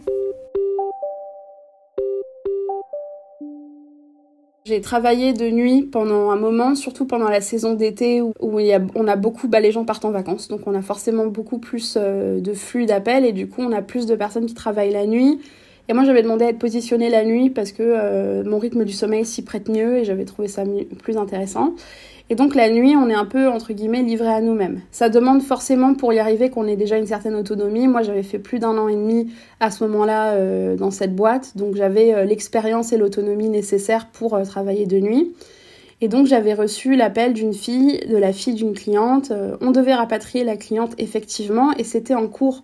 J'ai 4.66 4.82
travaillé 4.82 5.34
de 5.34 5.50
nuit 5.50 5.84
pendant 5.84 6.30
un 6.30 6.36
moment, 6.36 6.76
surtout 6.76 7.06
pendant 7.06 7.30
la 7.30 7.42
saison 7.42 7.74
d'été 7.74 8.22
où, 8.22 8.34
on 8.42 9.08
a 9.08 9.16
beaucoup, 9.16 9.48
bah, 9.48 9.60
les 9.62 9.72
gens 9.72 9.86
partent 9.86 10.06
en 10.06 10.12
vacances, 10.12 10.48
donc 10.48 10.62
on 10.68 10.76
a 10.76 10.82
forcément 10.82 11.28
beaucoup 11.28 11.60
plus 11.60 11.98
euh, 11.98 12.40
de 12.42 12.54
flux 12.54 12.86
d'appels 12.86 13.26
et 13.26 13.32
du 13.32 13.48
coup 13.48 13.62
on 13.62 13.72
a 13.72 13.82
plus 13.82 14.06
de 14.06 14.16
personnes 14.16 14.46
qui 14.46 14.54
travaillent 14.54 14.92
la 14.92 15.08
nuit. 15.08 15.40
Et 15.90 15.94
moi 15.94 16.04
j'avais 16.04 16.22
demandé 16.22 16.46
à 16.46 16.50
être 16.50 16.60
positionnée 16.60 17.10
la 17.10 17.26
nuit 17.26 17.50
parce 17.50 17.72
que 17.72 17.82
euh, 17.84 18.44
mon 18.44 18.60
rythme 18.60 18.86
du 18.86 18.94
sommeil 18.94 19.26
s'y 19.26 19.42
prête 19.42 19.68
mieux 19.70 19.98
et 19.98 20.06
j'avais 20.06 20.24
trouvé 20.24 20.48
ça 20.48 20.64
plus 21.02 21.18
intéressant. 21.18 21.74
Et 22.30 22.36
donc 22.36 22.54
la 22.54 22.70
nuit, 22.70 22.96
on 22.96 23.10
est 23.10 23.16
un 23.16 23.26
peu, 23.26 23.48
entre 23.48 23.74
guillemets, 23.74 24.04
livré 24.04 24.28
à 24.28 24.40
nous-mêmes. 24.40 24.82
Ça 24.92 25.10
demande 25.10 25.42
forcément 25.42 25.96
pour 25.96 26.14
y 26.14 26.20
arriver 26.20 26.52
qu'on 26.52 26.68
ait 26.68 26.76
déjà 26.76 27.00
une 27.00 27.08
certaine 27.08 27.34
autonomie. 27.34 27.88
Moi, 27.88 28.04
j'avais 28.04 28.22
fait 28.22 28.38
plus 28.38 28.60
d'un 28.60 28.78
an 28.78 28.88
et 28.88 28.94
demi 28.94 29.34
à 29.60 29.72
ce 29.72 29.84
moment-là 29.86 30.34
euh, 30.34 30.76
dans 30.76 30.92
cette 30.92 31.16
boîte, 31.16 31.58
donc 31.58 31.76
j'avais 31.76 32.14
euh, 32.14 32.24
l'expérience 32.24 32.94
et 32.94 32.98
l'autonomie 32.98 33.50
nécessaires 33.50 34.10
pour 34.14 34.40
travailler 34.44 34.86
de 34.86 35.00
nuit. 35.00 35.34
Et 36.02 36.08
donc 36.08 36.28
j'avais 36.28 36.54
reçu 36.54 36.96
l'appel 36.96 37.34
d'une 37.34 37.54
fille, 37.54 38.00
de 38.08 38.16
la 38.16 38.32
fille 38.32 38.54
d'une 38.54 38.74
cliente. 38.74 39.34
on 39.60 39.72
devait 39.72 39.96
rapatrier 39.96 40.46
la 40.46 40.56
cliente 40.56 40.94
effectivement, 40.98 41.74
et 41.78 41.84
c'était 41.84 42.16
en 42.16 42.28
cours 42.28 42.64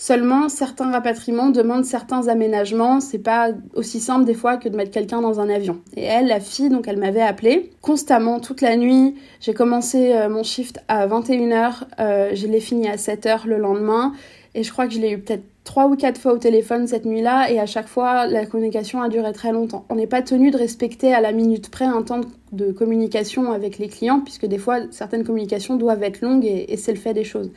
Seulement, 0.00 0.48
certains 0.48 0.92
rapatriements 0.92 1.50
demandent 1.50 1.84
certains 1.84 2.28
aménagements. 2.28 3.00
C'est 3.00 3.18
pas 3.18 3.50
aussi 3.74 3.98
simple 3.98 4.24
des 4.24 4.34
fois 4.34 4.56
que 4.56 4.68
de 4.68 4.76
mettre 4.76 4.92
quelqu'un 4.92 5.20
dans 5.20 5.40
un 5.40 5.50
avion. 5.50 5.80
Et 5.96 6.04
elle, 6.04 6.28
la 6.28 6.38
fille, 6.38 6.68
donc 6.68 6.86
elle 6.86 6.98
m'avait 6.98 7.20
appelé 7.20 7.72
constamment 7.82 8.38
toute 8.38 8.60
la 8.60 8.76
nuit. 8.76 9.16
J'ai 9.40 9.54
commencé 9.54 10.12
euh, 10.12 10.28
mon 10.28 10.44
shift 10.44 10.78
à 10.86 11.08
21h, 11.08 11.82
euh, 11.98 12.30
je 12.32 12.46
l'ai 12.46 12.60
fini 12.60 12.88
à 12.88 12.94
7h 12.94 13.46
le 13.46 13.58
lendemain. 13.58 14.12
Et 14.54 14.62
je 14.62 14.70
crois 14.70 14.86
que 14.86 14.94
je 14.94 15.00
l'ai 15.00 15.10
eu 15.10 15.18
peut-être 15.18 15.42
trois 15.64 15.88
ou 15.88 15.96
quatre 15.96 16.20
fois 16.20 16.32
au 16.32 16.38
téléphone 16.38 16.86
cette 16.86 17.04
nuit-là, 17.04 17.50
et 17.50 17.58
à 17.58 17.66
chaque 17.66 17.88
fois, 17.88 18.26
la 18.28 18.46
communication 18.46 19.02
a 19.02 19.08
duré 19.08 19.32
très 19.32 19.50
longtemps. 19.50 19.84
On 19.90 19.96
n'est 19.96 20.06
pas 20.06 20.22
tenu 20.22 20.52
de 20.52 20.56
respecter 20.56 21.12
à 21.12 21.20
la 21.20 21.32
minute 21.32 21.70
près 21.70 21.84
un 21.84 22.02
temps 22.02 22.20
de 22.52 22.70
communication 22.70 23.50
avec 23.52 23.78
les 23.78 23.88
clients, 23.88 24.20
puisque 24.20 24.46
des 24.46 24.58
fois, 24.58 24.78
certaines 24.92 25.24
communications 25.24 25.74
doivent 25.74 26.04
être 26.04 26.20
longues, 26.20 26.46
et 26.46 26.76
c'est 26.76 26.92
le 26.92 26.98
fait 26.98 27.14
des 27.14 27.24
choses. 27.24 27.50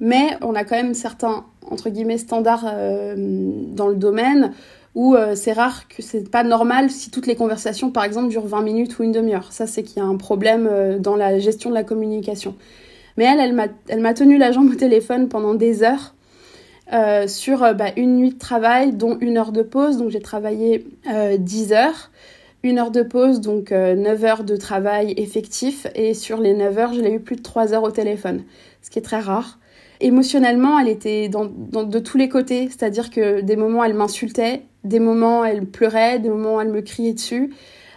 Mais 0.00 0.38
on 0.40 0.54
a 0.54 0.64
quand 0.64 0.76
même 0.76 0.94
certains, 0.94 1.44
entre 1.70 1.90
guillemets, 1.90 2.18
standards 2.18 2.64
euh, 2.66 3.14
dans 3.16 3.86
le 3.86 3.96
domaine 3.96 4.52
où 4.96 5.14
euh, 5.14 5.36
c'est 5.36 5.52
rare 5.52 5.86
que 5.86 6.02
c'est 6.02 6.28
pas 6.28 6.42
normal 6.42 6.90
si 6.90 7.10
toutes 7.10 7.26
les 7.26 7.36
conversations, 7.36 7.90
par 7.90 8.02
exemple, 8.02 8.28
durent 8.28 8.46
20 8.46 8.62
minutes 8.62 8.98
ou 8.98 9.04
une 9.04 9.12
demi-heure. 9.12 9.52
Ça, 9.52 9.66
c'est 9.66 9.82
qu'il 9.82 9.98
y 9.98 10.00
a 10.00 10.08
un 10.08 10.16
problème 10.16 10.66
euh, 10.68 10.98
dans 10.98 11.16
la 11.16 11.38
gestion 11.38 11.70
de 11.70 11.74
la 11.74 11.84
communication. 11.84 12.56
Mais 13.16 13.24
elle, 13.24 13.68
elle 13.88 14.00
m'a 14.00 14.14
tenu 14.14 14.38
la 14.38 14.50
jambe 14.50 14.70
au 14.70 14.74
téléphone 14.74 15.28
pendant 15.28 15.54
des 15.54 15.82
heures. 15.82 16.14
sur 17.28 17.58
bah, 17.74 17.90
une 17.96 18.16
nuit 18.16 18.30
de 18.30 18.38
travail, 18.38 18.92
dont 18.92 19.18
une 19.20 19.36
heure 19.36 19.52
de 19.52 19.62
pause. 19.62 19.98
Donc 19.98 20.08
j'ai 20.10 20.20
travaillé 20.20 20.86
10 21.38 21.72
heures. 21.72 22.10
Une 22.62 22.78
heure 22.78 22.90
de 22.90 23.02
pause, 23.02 23.40
donc 23.40 23.72
9 23.72 24.24
heures 24.24 24.44
de 24.44 24.56
travail 24.56 25.12
effectif. 25.18 25.86
Et 25.94 26.14
sur 26.14 26.40
les 26.40 26.54
9 26.54 26.78
heures, 26.78 26.94
je 26.94 27.00
l'ai 27.00 27.12
eu 27.12 27.20
plus 27.20 27.36
de 27.36 27.42
3 27.42 27.74
heures 27.74 27.82
au 27.82 27.90
téléphone, 27.90 28.44
ce 28.80 28.88
qui 28.90 28.98
est 28.98 29.02
très 29.02 29.20
rare 29.20 29.59
émotionnellement, 30.00 30.78
elle 30.78 30.88
était 30.88 31.28
de 31.28 31.98
tous 31.98 32.18
les 32.18 32.28
côtés. 32.28 32.68
C'est-à-dire 32.68 33.10
que 33.10 33.40
des 33.40 33.56
moments, 33.56 33.84
elle 33.84 33.94
m'insultait, 33.94 34.62
des 34.84 35.00
moments, 35.00 35.44
elle 35.44 35.66
pleurait, 35.66 36.18
des 36.18 36.28
moments, 36.28 36.60
elle 36.60 36.70
me 36.70 36.80
criait 36.80 37.12
dessus. 37.12 37.50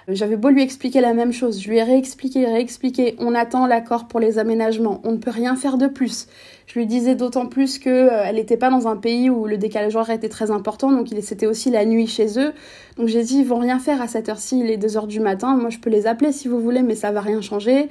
J'avais 0.10 0.36
beau 0.36 0.50
lui 0.50 0.62
expliquer 0.62 1.00
la 1.00 1.13
même 1.13 1.31
chose, 1.31 1.62
je 1.62 1.69
lui 1.69 1.77
ai 1.77 1.83
réexpliqué, 1.83 2.45
réexpliqué. 2.45 3.15
On 3.19 3.33
attend 3.33 3.67
l'accord 3.67 4.10
pour 4.10 4.19
les 4.19 4.38
aménagements, 4.38 5.00
on 5.05 5.13
ne 5.13 5.17
peut 5.17 5.31
rien 5.31 5.55
faire 5.55 5.77
de 5.77 5.88
plus. 5.88 6.27
Je 6.67 6.77
lui 6.77 6.86
disais 6.86 7.15
d'autant 7.15 7.45
plus 7.45 7.79
que 7.79 7.89
euh, 7.89 8.31
n'était 8.33 8.57
pas 8.57 8.69
dans 8.69 8.89
un 8.89 8.98
pays 8.98 9.29
où 9.29 9.45
le 9.45 9.57
décalage 9.57 9.95
horaire 9.95 10.17
était 10.17 10.27
très 10.27 10.51
important, 10.51 10.91
donc 10.91 11.07
c'était 11.22 11.45
aussi 11.45 11.69
la 11.69 11.86
nuit 11.86 12.07
chez 12.07 12.38
eux. 12.38 12.51
Donc 12.98 13.07
j'ai 13.07 13.24
dit 13.24 13.38
ils 13.38 13.45
vont 13.45 13.60
rien 13.60 13.79
faire 13.79 14.01
à 14.01 14.10
cette 14.10 14.27
heure-ci, 14.27 14.60
il 14.60 14.69
est 14.69 14.77
2 14.77 14.98
heures 14.98 15.07
du 15.07 15.22
matin. 15.22 15.55
Moi 15.55 15.69
je 15.69 15.77
peux 15.77 15.89
les 15.89 16.05
appeler 16.05 16.33
si 16.33 16.50
vous 16.50 16.60
voulez, 16.60 16.81
mais 16.81 16.95
ça 16.95 17.12
va 17.12 17.22
rien 17.22 17.39
changer. 17.39 17.88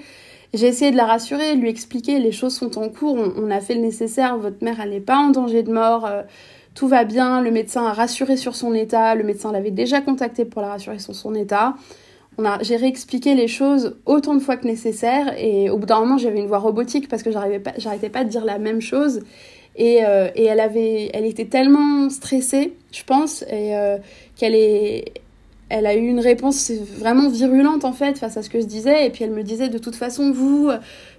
J'ai 0.54 0.66
essayé 0.66 0.90
de 0.90 0.96
la 0.96 1.06
rassurer, 1.06 1.56
de 1.56 1.60
lui 1.60 1.70
expliquer 1.70 2.18
les 2.18 2.32
choses 2.32 2.54
sont 2.54 2.78
en 2.78 2.90
cours, 2.90 3.16
on, 3.36 3.50
a 3.50 3.60
fait 3.60 3.74
le 3.74 3.80
nécessaire, 3.80 4.36
votre 4.36 4.62
mère 4.62 4.80
elle 4.82 4.90
n'est 4.90 5.00
pas 5.00 5.16
en 5.16 5.30
danger 5.30 5.62
de 5.62 5.72
mort, 5.72 6.04
euh, 6.04 6.22
tout 6.74 6.88
va 6.88 7.04
bien, 7.04 7.40
le 7.40 7.50
médecin 7.50 7.86
a 7.86 7.94
rassuré 7.94 8.36
sur 8.36 8.54
son 8.54 8.74
état, 8.74 9.14
le 9.14 9.24
médecin 9.24 9.50
l'avait 9.50 9.70
déjà 9.70 10.02
contacté 10.02 10.44
pour 10.44 10.60
la 10.60 10.68
rassurer 10.68 10.98
sur 10.98 11.14
son 11.14 11.34
état. 11.34 11.74
On 12.36 12.44
a, 12.44 12.62
j'ai 12.62 12.76
réexpliqué 12.76 13.34
les 13.34 13.48
choses 13.48 13.96
autant 14.04 14.34
de 14.34 14.40
fois 14.40 14.56
que 14.56 14.66
nécessaire 14.66 15.34
et 15.38 15.70
au 15.70 15.78
bout 15.78 15.86
d'un 15.86 16.00
moment 16.00 16.18
j'avais 16.18 16.38
une 16.38 16.46
voix 16.46 16.58
robotique 16.58 17.08
parce 17.08 17.22
que 17.22 17.30
j'arrivais 17.30 17.58
pas, 17.58 17.72
j'arrêtais 17.78 18.10
pas 18.10 18.24
de 18.24 18.28
dire 18.28 18.44
la 18.44 18.58
même 18.58 18.80
chose 18.82 19.22
et, 19.76 20.04
euh, 20.04 20.28
et 20.34 20.44
elle 20.44 20.60
avait, 20.60 21.10
elle 21.14 21.24
était 21.24 21.46
tellement 21.46 22.10
stressée, 22.10 22.74
je 22.92 23.04
pense, 23.04 23.42
et 23.42 23.74
euh, 23.74 23.96
qu'elle 24.36 24.54
est, 24.54 25.12
elle 25.72 25.86
a 25.86 25.94
eu 25.94 26.06
une 26.06 26.20
réponse 26.20 26.70
vraiment 26.98 27.30
virulente 27.30 27.86
en 27.86 27.94
fait 27.94 28.18
face 28.18 28.36
à 28.36 28.42
ce 28.42 28.50
que 28.50 28.60
je 28.60 28.66
disais. 28.66 29.06
Et 29.06 29.10
puis 29.10 29.24
elle 29.24 29.30
me 29.30 29.42
disait 29.42 29.70
de 29.70 29.78
toute 29.78 29.94
façon 29.94 30.30
vous 30.30 30.70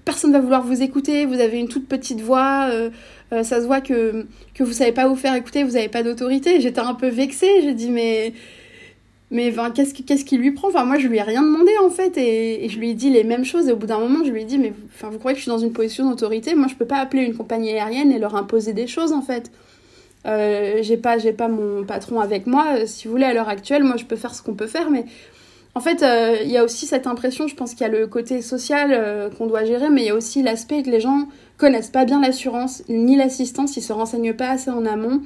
personne 0.05 0.31
va 0.31 0.39
vouloir 0.39 0.63
vous 0.63 0.83
écouter. 0.83 1.25
Vous 1.25 1.39
avez 1.39 1.60
une 1.60 1.67
toute 1.67 1.88
petite 1.88 2.22
voix 2.22 2.69
euh, 2.72 2.91
euh, 3.33 3.41
ça 3.41 3.62
se 3.62 3.65
voit 3.65 3.81
que 3.81 4.27
que 4.53 4.63
vous 4.63 4.74
savez 4.74 4.91
pas 4.91 5.07
vous 5.07 5.15
faire 5.15 5.33
écouter 5.33 5.63
vous 5.63 5.72
n'avez 5.72 5.89
pas 5.89 6.03
d'autorité. 6.03 6.62
J'étais 6.62 6.81
un 6.81 6.93
peu 6.93 7.07
vexée. 7.07 7.62
J'ai 7.63 7.74
dit 7.74 7.89
mais 7.89 8.33
mais 9.31 9.51
qu'est-ce 9.74 9.95
qui, 9.95 10.03
qu'est-ce 10.03 10.25
qui 10.25 10.38
lui 10.38 10.51
prend? 10.51 10.69
Moi, 10.86 11.00
je 11.00 11.07
lui 11.07 11.17
ai 11.17 11.24
rien 11.24 11.41
demandé 11.41 11.72
en 11.83 11.89
fait, 11.89 12.15
et, 12.19 12.69
je 12.69 12.77
lui 12.77 12.91
ai 12.91 12.93
dit 12.93 13.10
les 13.10 13.24
mêmes 13.24 13.43
choses. 13.43 13.67
Et 13.67 13.72
au 13.72 13.75
bout 13.75 13.88
d'un 13.88 13.98
moment, 13.98 14.24
je 14.24 14.29
lui 14.29 14.43
ai 14.43 14.45
dit, 14.45 14.60
mais 14.60 14.72
vous 15.01 15.17
croyez 15.17 15.33
que 15.33 15.39
je 15.39 15.45
suis 15.45 15.50
dans 15.50 15.57
une 15.57 15.74
position 15.74 16.07
d'autorité? 16.07 16.53
Moi, 16.53 16.67
je 16.69 16.75
peux 16.75 16.86
pas 16.86 16.98
appeler 16.98 17.24
une 17.24 17.36
compagnie 17.36 17.72
aérienne 17.72 18.12
et 18.12 18.19
leur 18.19 18.36
imposer 18.36 18.74
des 18.74 18.86
choses 18.86 19.12
en 19.12 19.24
fait. 19.24 19.50
Euh, 20.25 20.80
j'ai 20.82 20.98
pas 20.98 21.18
j'ai 21.18 21.34
pas 21.34 21.48
mon 21.48 21.84
patron 21.84 22.20
avec 22.20 22.48
moi. 22.48 22.65
Euh, 22.77 22.84
si 22.86 23.08
vous 23.08 23.13
voulez, 23.13 23.25
à 23.25 23.34
l'heure 23.34 23.50
actuelle, 23.50 23.84
moi 23.84 23.98
je 23.98 24.06
peux 24.06 24.15
faire 24.15 24.34
ce 24.34 24.42
qu'on 24.42 24.53
peut 24.53 24.68
faire, 24.68 24.89
mais 24.89 25.06
En 25.75 25.82
fait, 25.82 26.03
euh, 26.03 26.38
il 26.44 26.51
y 26.51 26.58
a 26.58 26.63
aussi 26.63 26.86
cette 26.86 27.08
impression, 27.08 27.48
je 27.48 27.56
pense 27.56 27.72
qu'il 27.74 27.82
y 27.82 27.89
a 27.89 27.92
le 27.92 28.06
côté 28.08 28.42
social 28.44 29.32
qu'on 29.38 29.48
doit 29.48 29.65
gérer, 29.65 29.89
mais 29.89 30.03
il 30.03 30.08
y 30.08 30.12
a 30.12 30.15
aussi 30.15 30.44
l'aspect 30.44 30.84
que 30.84 30.89
les 30.92 31.00
gens 31.00 31.27
connaissent 31.58 31.89
pas 31.89 32.06
bien 32.06 32.22
l'assurance 32.22 32.84
ni 32.89 33.15
l'assistance, 33.18 33.75
ils 33.77 33.82
se 33.82 33.92
renseignent 33.94 34.34
pas 34.36 34.50
assez 34.51 34.70
en 34.70 34.86
amont. 34.86 35.22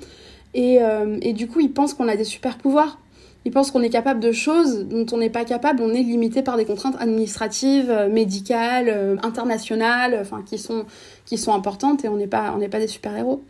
Et, 0.53 0.79
et 1.21 1.33
du 1.33 1.47
coup, 1.47 1.59
ils 1.59 1.71
pensent 1.73 1.93
qu'on 1.93 2.07
a 2.07 2.15
des 2.15 2.23
super 2.23 2.57
pouvoirs. 2.57 2.97
Ils 3.45 3.51
pensent 3.51 3.71
qu'on 3.71 3.83
est 3.83 3.89
capable 3.89 4.21
de 4.21 4.31
choses 4.31 4.85
dont 4.85 5.05
on 5.11 5.17
n'est 5.17 5.29
pas 5.29 5.43
capable. 5.45 5.83
On 5.83 5.93
est 5.93 6.03
limité 6.03 6.41
par 6.43 6.55
des 6.57 6.65
contraintes 6.65 6.95
administratives, 6.99 7.91
médicales, 8.09 9.19
internationales, 9.23 10.17
enfin 10.21 10.43
qui 10.45 10.57
sont 10.57 10.85
qui 11.25 11.37
sont 11.37 11.53
importantes 11.53 12.05
et 12.05 12.09
on 12.09 12.15
n'est 12.15 12.27
pas 12.27 12.53
on 12.55 12.59
n'est 12.59 12.69
pas 12.69 12.79
des 12.79 12.87
super 12.87 13.15
héros. 13.17 13.43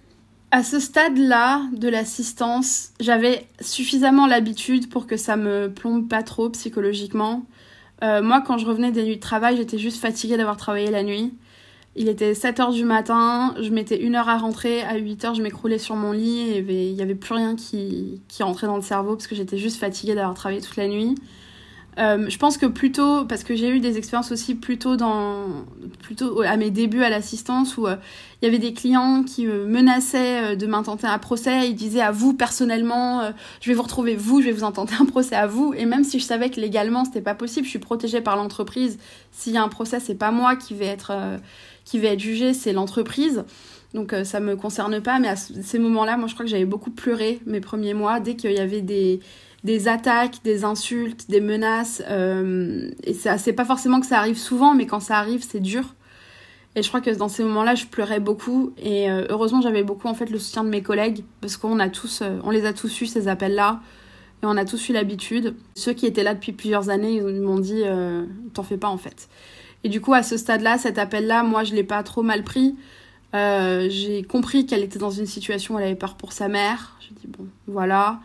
À 0.50 0.63
ce 0.63 0.80
stade-là 0.80 1.63
de 1.74 1.89
l'assistance, 1.89 2.92
j'avais 3.01 3.48
suffisamment 3.60 4.27
l'habitude 4.27 4.89
pour 4.89 5.06
que 5.06 5.18
ça 5.18 5.36
me 5.36 5.68
plombe 5.70 6.08
pas 6.08 6.24
trop 6.24 6.50
psychologiquement. 6.50 7.44
Euh, 8.01 8.22
moi, 8.22 8.42
quand 8.46 8.58
je 8.58 8.66
revenais 8.66 8.92
des 8.92 9.04
nuits 9.04 9.18
de 9.18 9.22
travail, 9.22 9.58
j'étais 9.58 9.77
juste 9.77 10.00
fatiguée 10.00 10.38
d'avoir 10.38 10.56
travaillé 10.56 10.89
la 10.89 11.04
nuit. 11.04 11.34
Il 11.98 12.08
était 12.08 12.34
7 12.34 12.62
heures 12.62 12.72
du 12.72 12.86
matin, 12.86 13.56
je 13.60 13.70
mettais 13.72 14.01
une 14.01 14.16
heure 14.16 14.30
à 14.30 14.38
rentrer, 14.38 14.84
à 14.84 14.96
8 14.98 15.25
heures 15.25 15.36
je 15.36 15.42
m'écroulais 15.42 15.80
sur 15.80 15.96
mon 15.96 16.13
lit, 16.13 16.51
et 16.51 16.60
il 16.60 16.96
n'y 16.96 17.01
avait 17.01 17.16
plus 17.16 17.34
rien 17.34 17.56
qui, 17.56 18.22
qui 18.30 18.44
rentrait 18.44 18.68
dans 18.68 18.75
le 18.77 18.84
cerveau 18.84 19.16
parce 19.16 19.27
que 19.27 19.36
j'étais 19.36 19.58
juste 19.58 19.77
fatiguée 19.77 20.16
d'avoir 20.16 20.36
travaillé 20.36 20.62
toute 20.62 20.77
la 20.77 20.88
nuit. 20.88 21.16
Euh, 21.98 22.30
je 22.30 22.38
pense 22.38 22.58
que 22.58 22.68
plutôt, 22.68 23.25
parce 23.25 23.44
que 23.44 23.56
j'ai 23.56 23.70
eu 23.70 23.80
des 23.80 23.98
expériences 23.98 24.32
aussi 24.32 24.54
plutôt 24.54 24.98
dans, 24.98 25.66
plutôt 26.04 26.42
à 26.42 26.56
mes 26.56 26.70
débuts 26.70 27.01
à 27.01 27.10
l'assistance 27.10 27.75
où 27.75 27.88
euh, 27.88 27.96
il 28.42 28.46
y 28.46 28.48
avait 28.48 28.60
des 28.60 28.74
clients 28.74 29.24
qui 29.24 29.48
me 29.48 29.66
menaçaient 29.66 30.54
euh, 30.54 30.56
de 30.56 30.68
m'intenter 30.68 31.08
un 31.08 31.18
procès. 31.18 31.68
Ils 31.70 31.75
disaient 31.75 32.01
à 32.01 32.12
vous 32.12 32.34
personnellement, 32.34 33.32
je 33.62 33.70
vais 33.70 33.74
vous 33.74 33.82
retrouver 33.82 34.16
vous, 34.16 34.42
je 34.42 34.48
vais 34.48 34.51
vous 34.51 34.63
intenter 34.63 34.94
un 35.00 35.06
procès 35.06 35.36
à 35.36 35.48
vous. 35.48 35.74
Et 35.75 35.86
même 35.86 36.04
si 36.04 36.20
je 36.20 36.25
savais 36.25 36.51
que 36.51 36.62
légalement 36.62 37.04
c'était 37.04 37.22
pas 37.22 37.36
possible, 37.36 37.66
je 37.66 37.72
suis 37.72 37.80
protégée 37.80 38.22
par 38.22 38.36
l'entreprise. 38.36 39.00
S'il 39.32 39.54
y 39.54 39.58
a 39.58 39.63
un 39.63 39.70
procès, 39.70 40.00
c'est 40.00 40.16
pas 40.16 40.32
moi 40.32 40.56
qui 40.56 40.75
vais 40.75 40.86
être, 40.86 41.13
qui 41.84 41.98
vais 41.98 42.10
être 42.10 42.20
jugée, 42.20 42.54
c'est 42.54 42.74
l'entreprise. 42.74 43.44
Donc 43.94 44.13
ça 44.24 44.39
me 44.39 44.56
concerne 44.56 45.01
pas. 45.01 45.18
Mais 45.18 45.30
à 45.30 45.36
ces 45.36 45.80
moments-là, 45.80 46.18
moi 46.18 46.27
je 46.27 46.36
crois 46.36 46.46
que 46.46 46.51
j'avais 46.51 46.66
beaucoup 46.66 46.92
pleuré 46.92 47.39
mes 47.48 47.60
premiers 47.60 47.96
mois 47.96 48.20
dès 48.20 48.36
qu'il 48.36 48.51
y 48.51 48.60
avait 48.60 48.82
des 48.82 49.20
des 49.63 49.87
attaques, 49.87 50.37
des 50.43 50.63
insultes, 50.63 51.29
des 51.29 51.41
menaces. 51.41 52.01
Euh, 52.09 52.91
et 53.03 53.13
c'est 53.13 53.53
pas 53.53 53.65
forcément 53.65 53.99
que 53.99 54.05
ça 54.05 54.19
arrive 54.19 54.37
souvent, 54.37 54.73
mais 54.73 54.85
quand 54.85 54.99
ça 54.99 55.17
arrive, 55.17 55.43
c'est 55.47 55.59
dur. 55.59 55.83
Et 56.75 56.83
je 56.83 56.87
crois 56.89 57.01
que 57.01 57.09
dans 57.09 57.27
ces 57.27 57.43
moments-là, 57.43 57.75
je 57.75 57.85
pleurais 57.85 58.19
beaucoup. 58.19 58.73
Et 58.77 59.09
euh, 59.09 59.25
heureusement, 59.29 59.61
j'avais 59.61 59.83
beaucoup 59.83 60.07
en 60.07 60.13
fait 60.13 60.29
le 60.29 60.37
soutien 60.37 60.63
de 60.63 60.69
mes 60.69 60.83
collègues 60.83 61.23
parce 61.41 61.57
qu'on 61.57 61.79
a 61.79 61.89
tous, 61.89 62.21
euh, 62.21 62.39
on 62.43 62.51
les 62.51 62.65
a 62.65 62.73
tous 62.73 63.01
eu 63.01 63.07
ces 63.07 63.27
appels-là. 63.27 63.81
Et 64.43 64.45
on 64.45 64.55
a 64.55 64.65
tous 64.65 64.89
eu 64.89 64.93
l'habitude. 64.93 65.55
Ceux 65.73 65.93
qui 65.93 66.05
étaient 66.05 66.21
là 66.21 66.35
depuis 66.35 66.51
plusieurs 66.51 66.89
années, 66.89 67.15
ils 67.15 67.41
m'ont 67.41 67.57
dit, 67.57 67.81
t'en 68.53 68.61
fais 68.61 68.77
pas 68.77 68.87
en 68.87 68.99
fait. 68.99 69.29
Et 69.83 69.89
du 69.89 69.99
coup, 69.99 70.13
à 70.13 70.21
ce 70.21 70.37
stade-là, 70.37 70.77
cet 70.77 70.99
appel-là, 70.99 71.41
moi, 71.41 71.63
je 71.63 71.73
l'ai 71.73 71.83
pas 71.83 72.03
trop 72.03 72.21
mal 72.21 72.43
pris. 72.43 72.75
j'ai 73.33 74.23
compris 74.29 74.67
qu'elle 74.67 74.83
était 74.83 74.99
dans 74.99 75.09
une 75.09 75.25
situation 75.25 75.73
où 75.73 75.79
elle 75.79 75.85
avait 75.85 75.95
peur 75.95 76.17
pour 76.17 76.33
sa 76.33 76.49
mère. 76.49 76.97
J'ai 76.99 77.15
dit 77.15 77.25
bon, 77.25 77.47
voilà. 77.65 78.19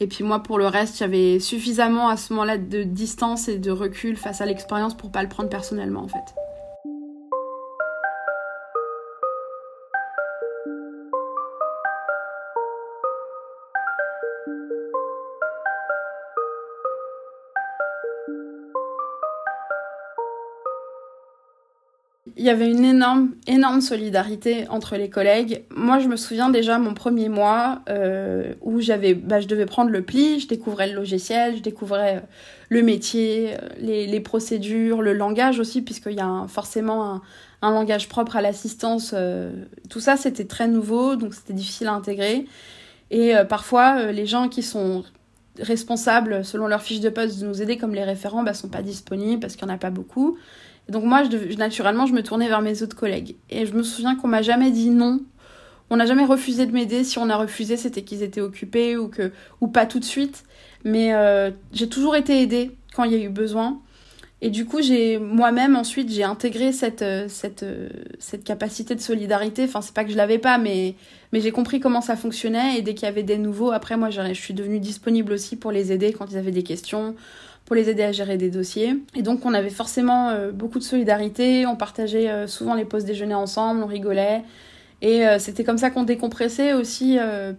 Et 0.00 0.06
puis 0.06 0.24
moi, 0.24 0.42
pour 0.42 0.58
le 0.58 0.66
reste, 0.66 0.98
j'avais 0.98 1.38
suffisamment 1.38 2.08
à 2.08 2.16
ce 2.16 2.32
moment-là 2.32 2.58
de 2.58 2.82
distance 2.82 3.48
et 3.48 3.58
de 3.58 3.70
recul 3.70 4.16
face 4.16 4.40
à 4.40 4.46
l'expérience 4.46 4.96
pour 4.96 5.10
pas 5.10 5.22
le 5.22 5.28
prendre 5.28 5.48
personnellement 5.48 6.02
en 6.02 6.08
fait. 6.08 6.34
Il 22.44 22.48
y 22.48 22.50
avait 22.50 22.70
une 22.70 22.84
énorme, 22.84 23.30
énorme 23.46 23.80
solidarité 23.80 24.68
entre 24.68 24.96
les 24.96 25.08
collègues. 25.08 25.64
Moi, 25.74 25.98
je 25.98 26.08
me 26.08 26.16
souviens 26.16 26.50
déjà 26.50 26.78
mon 26.78 26.92
premier 26.92 27.30
mois 27.30 27.80
euh, 27.88 28.52
où 28.60 28.80
bah, 28.80 29.40
je 29.40 29.46
devais 29.46 29.64
prendre 29.64 29.88
le 29.88 30.02
pli, 30.02 30.40
je 30.40 30.46
découvrais 30.46 30.88
le 30.88 30.94
logiciel, 30.94 31.56
je 31.56 31.62
découvrais 31.62 32.16
euh, 32.16 32.20
le 32.68 32.82
métier, 32.82 33.54
euh, 33.54 33.68
les, 33.78 34.20
procédures, 34.20 35.00
le 35.00 35.14
langage 35.14 35.58
aussi, 35.58 35.80
puisqu'il 35.80 36.16
y 36.16 36.20
a 36.20 36.44
forcément 36.46 37.22
un, 37.62 37.70
langage 37.70 38.10
propre 38.10 38.36
à 38.36 38.42
l'assistance. 38.42 39.14
tout 39.88 40.00
ça, 40.00 40.18
c'était 40.18 40.44
très 40.44 40.68
nouveau, 40.68 41.16
donc 41.16 41.32
c'était 41.32 41.54
difficile 41.54 41.86
à 41.86 41.92
intégrer. 41.92 42.44
Et 43.10 43.32
parfois, 43.48 44.12
les 44.12 44.26
gens 44.26 44.50
qui 44.50 44.62
sont 44.62 45.02
responsables, 45.58 46.44
selon 46.44 46.66
leur 46.66 46.82
fiche 46.82 47.00
de 47.00 47.08
poste, 47.08 47.40
de 47.40 47.46
nous 47.46 47.62
aider 47.62 47.78
comme 47.78 47.94
les 47.94 48.04
référents, 48.04 48.42
bah, 48.42 48.52
sont 48.52 48.68
pas 48.68 48.82
disponibles 48.82 49.40
parce 49.40 49.56
qu'il 49.56 49.66
n'y 49.66 49.72
en 49.72 49.76
a 49.76 49.78
pas 49.78 49.88
beaucoup 49.88 50.36
donc 50.88 51.04
moi, 51.04 51.22
naturellement, 51.56 52.06
je 52.06 52.12
me 52.12 52.22
tournais 52.22 52.48
vers 52.48 52.60
mes 52.60 52.82
autres 52.82 52.96
collègues. 52.96 53.36
Et 53.50 53.66
je 53.66 53.72
me 53.72 53.82
souviens 53.82 54.16
qu'on 54.16 54.28
m'a 54.28 54.42
jamais 54.42 54.70
dit 54.70 54.90
non. 54.90 55.20
On 55.90 55.96
n'a 55.96 56.06
jamais 56.06 56.24
refusé 56.24 56.66
de 56.66 56.72
m'aider. 56.72 57.04
Si 57.04 57.18
on 57.18 57.30
a 57.30 57.36
refusé, 57.36 57.76
c'était 57.76 58.02
qu'ils 58.02 58.22
étaient 58.22 58.40
occupés 58.40 58.96
ou, 58.96 59.08
que, 59.08 59.32
ou 59.60 59.68
pas 59.68 59.86
tout 59.86 59.98
de 59.98 60.04
suite. 60.04 60.44
Mais 60.84 61.14
euh, 61.14 61.50
j'ai 61.72 61.88
toujours 61.88 62.16
été 62.16 62.42
aidée 62.42 62.72
quand 62.94 63.04
il 63.04 63.12
y 63.12 63.14
a 63.14 63.18
eu 63.18 63.28
besoin. 63.28 63.80
Et 64.42 64.50
du 64.50 64.66
coup, 64.66 64.82
j'ai 64.82 65.18
moi-même 65.18 65.74
ensuite 65.74 66.12
j'ai 66.12 66.22
intégré 66.24 66.70
cette, 66.72 67.00
euh, 67.00 67.28
cette, 67.28 67.62
euh, 67.62 67.88
cette 68.18 68.44
capacité 68.44 68.94
de 68.94 69.00
solidarité. 69.00 69.64
Enfin, 69.64 69.80
c'est 69.80 69.94
pas 69.94 70.04
que 70.04 70.10
je 70.10 70.18
l'avais 70.18 70.38
pas, 70.38 70.58
mais, 70.58 70.96
mais 71.32 71.40
j'ai 71.40 71.50
compris 71.50 71.80
comment 71.80 72.02
ça 72.02 72.14
fonctionnait. 72.14 72.76
Et 72.76 72.82
dès 72.82 72.92
qu'il 72.92 73.06
y 73.06 73.08
avait 73.08 73.22
des 73.22 73.38
nouveaux, 73.38 73.70
après, 73.70 73.96
moi, 73.96 74.10
je 74.10 74.34
suis 74.34 74.52
devenue 74.52 74.80
disponible 74.80 75.32
aussi 75.32 75.56
pour 75.56 75.72
les 75.72 75.92
aider 75.92 76.12
quand 76.12 76.30
ils 76.30 76.36
avaient 76.36 76.50
des 76.50 76.62
questions 76.62 77.14
pour 77.64 77.76
les 77.76 77.88
aider 77.88 78.02
à 78.02 78.12
gérer 78.12 78.36
des 78.36 78.50
dossiers. 78.50 78.96
Et 79.14 79.22
donc 79.22 79.44
on 79.46 79.54
avait 79.54 79.70
forcément 79.70 80.30
euh, 80.30 80.52
beaucoup 80.52 80.78
de 80.78 80.84
solidarité, 80.84 81.66
on 81.66 81.76
partageait 81.76 82.30
euh, 82.30 82.46
souvent 82.46 82.74
les 82.74 82.84
pauses 82.84 83.04
déjeuner 83.04 83.34
ensemble, 83.34 83.82
on 83.82 83.86
rigolait. 83.86 84.42
Et 85.00 85.26
euh, 85.26 85.38
c'était 85.38 85.64
comme 85.64 85.78
ça 85.78 85.90
qu'on 85.90 86.04
décompressait 86.04 86.72
aussi, 86.72 87.18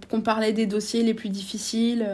qu'on 0.10 0.22
parlait 0.22 0.54
des 0.54 0.66
dossiers 0.66 1.04
les 1.04 1.14
plus 1.14 1.30
difficiles, 1.30 2.08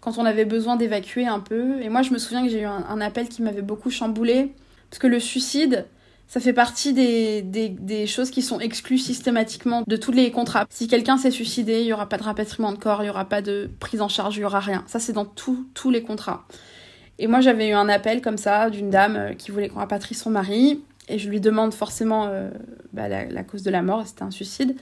quand 0.00 0.18
on 0.18 0.24
avait 0.24 0.44
besoin 0.44 0.76
d'évacuer 0.76 1.26
un 1.26 1.40
peu. 1.40 1.80
Et 1.80 1.88
moi 1.88 2.02
je 2.02 2.10
me 2.10 2.18
souviens 2.18 2.42
que 2.42 2.50
j'ai 2.50 2.60
eu 2.60 2.66
un, 2.66 3.00
appel 3.00 3.28
qui 3.28 3.42
m'avait 3.42 3.62
beaucoup 3.62 3.90
chamboulé, 3.90 4.52
parce 4.90 4.98
que 4.98 5.06
le 5.06 5.20
suicide, 5.20 5.86
ça 6.28 6.40
fait 6.40 6.52
partie 6.52 6.92
des, 6.92 7.42
des, 7.42 7.68
des, 7.68 8.06
choses 8.06 8.30
qui 8.30 8.42
sont 8.42 8.58
exclues 8.58 8.98
systématiquement 8.98 9.84
de 9.86 9.96
tous 9.96 10.10
les 10.10 10.32
contrats. 10.32 10.66
Si 10.70 10.88
quelqu'un 10.88 11.16
s'est 11.16 11.30
suicidé, 11.30 11.80
il 11.80 11.84
n'y 11.84 11.92
aura 11.92 12.08
pas 12.08 12.18
de 12.18 12.24
rapatriement 12.24 12.72
de 12.72 12.78
corps, 12.78 13.02
il 13.02 13.04
n'y 13.04 13.10
aura 13.10 13.26
pas 13.26 13.42
de 13.42 13.70
prise 13.78 14.02
en 14.02 14.08
charge, 14.08 14.36
il 14.36 14.40
n'y 14.40 14.44
aura 14.44 14.58
rien. 14.58 14.82
Ça, 14.88 14.98
c'est 14.98 15.12
dans 15.12 15.24
tous 15.24 15.90
les 15.90 16.02
contrats. 16.02 16.44
Et 17.18 17.26
moi, 17.26 17.40
j'avais 17.40 17.68
eu 17.68 17.72
un 17.72 17.88
appel 17.88 18.20
comme 18.20 18.36
ça 18.36 18.70
d'une 18.70 18.90
dame 18.90 19.16
euh, 19.16 19.32
qui 19.32 19.50
voulait 19.50 19.68
qu'on 19.68 19.78
rapatrie 19.78 20.14
son 20.14 20.30
mari. 20.30 20.82
Et 21.08 21.18
je 21.18 21.28
lui 21.28 21.40
demande 21.40 21.72
forcément 21.72 22.26
euh, 22.26 22.50
bah, 22.92 23.08
la, 23.08 23.42
cause 23.44 23.62
de 23.62 23.70
la 23.70 23.82
mort, 23.82 24.06
c'était 24.06 24.24
un 24.24 24.30
suicide. 24.30 24.76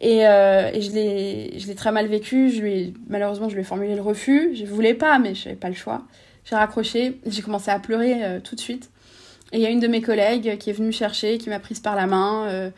Et, 0.00 0.26
euh, 0.26 0.70
je 0.80 0.90
l'ai 1.66 1.74
très 1.74 1.90
mal 1.90 2.06
vécu. 2.06 2.50
Je 2.50 2.60
lui 2.60 2.94
malheureusement, 3.08 3.48
je 3.48 3.54
lui 3.54 3.62
ai 3.62 3.64
formulé 3.64 3.94
le 3.94 4.02
refus. 4.02 4.54
Je 4.54 4.66
voulais 4.66 4.94
pas, 4.94 5.18
mais 5.18 5.34
je 5.34 5.46
n'avais 5.46 5.58
pas 5.58 5.68
le 5.68 5.74
choix. 5.74 6.02
J'ai 6.44 6.56
raccroché, 6.56 7.18
j'ai 7.24 7.40
commencé 7.40 7.70
à 7.70 7.78
pleurer 7.78 8.40
tout 8.44 8.54
de 8.54 8.60
suite. 8.60 8.90
Et 9.52 9.56
il 9.56 9.62
y 9.62 9.66
a 9.66 9.70
une 9.70 9.80
de 9.80 9.86
mes 9.86 10.02
collègues 10.02 10.58
qui 10.58 10.68
est 10.68 10.74
venue 10.74 10.88
me 10.88 10.92
chercher, 10.92 11.38
qui 11.38 11.48
m'a 11.48 11.58
prise 11.58 11.80
par 11.80 11.96
la 11.96 12.06
main. 12.06 12.70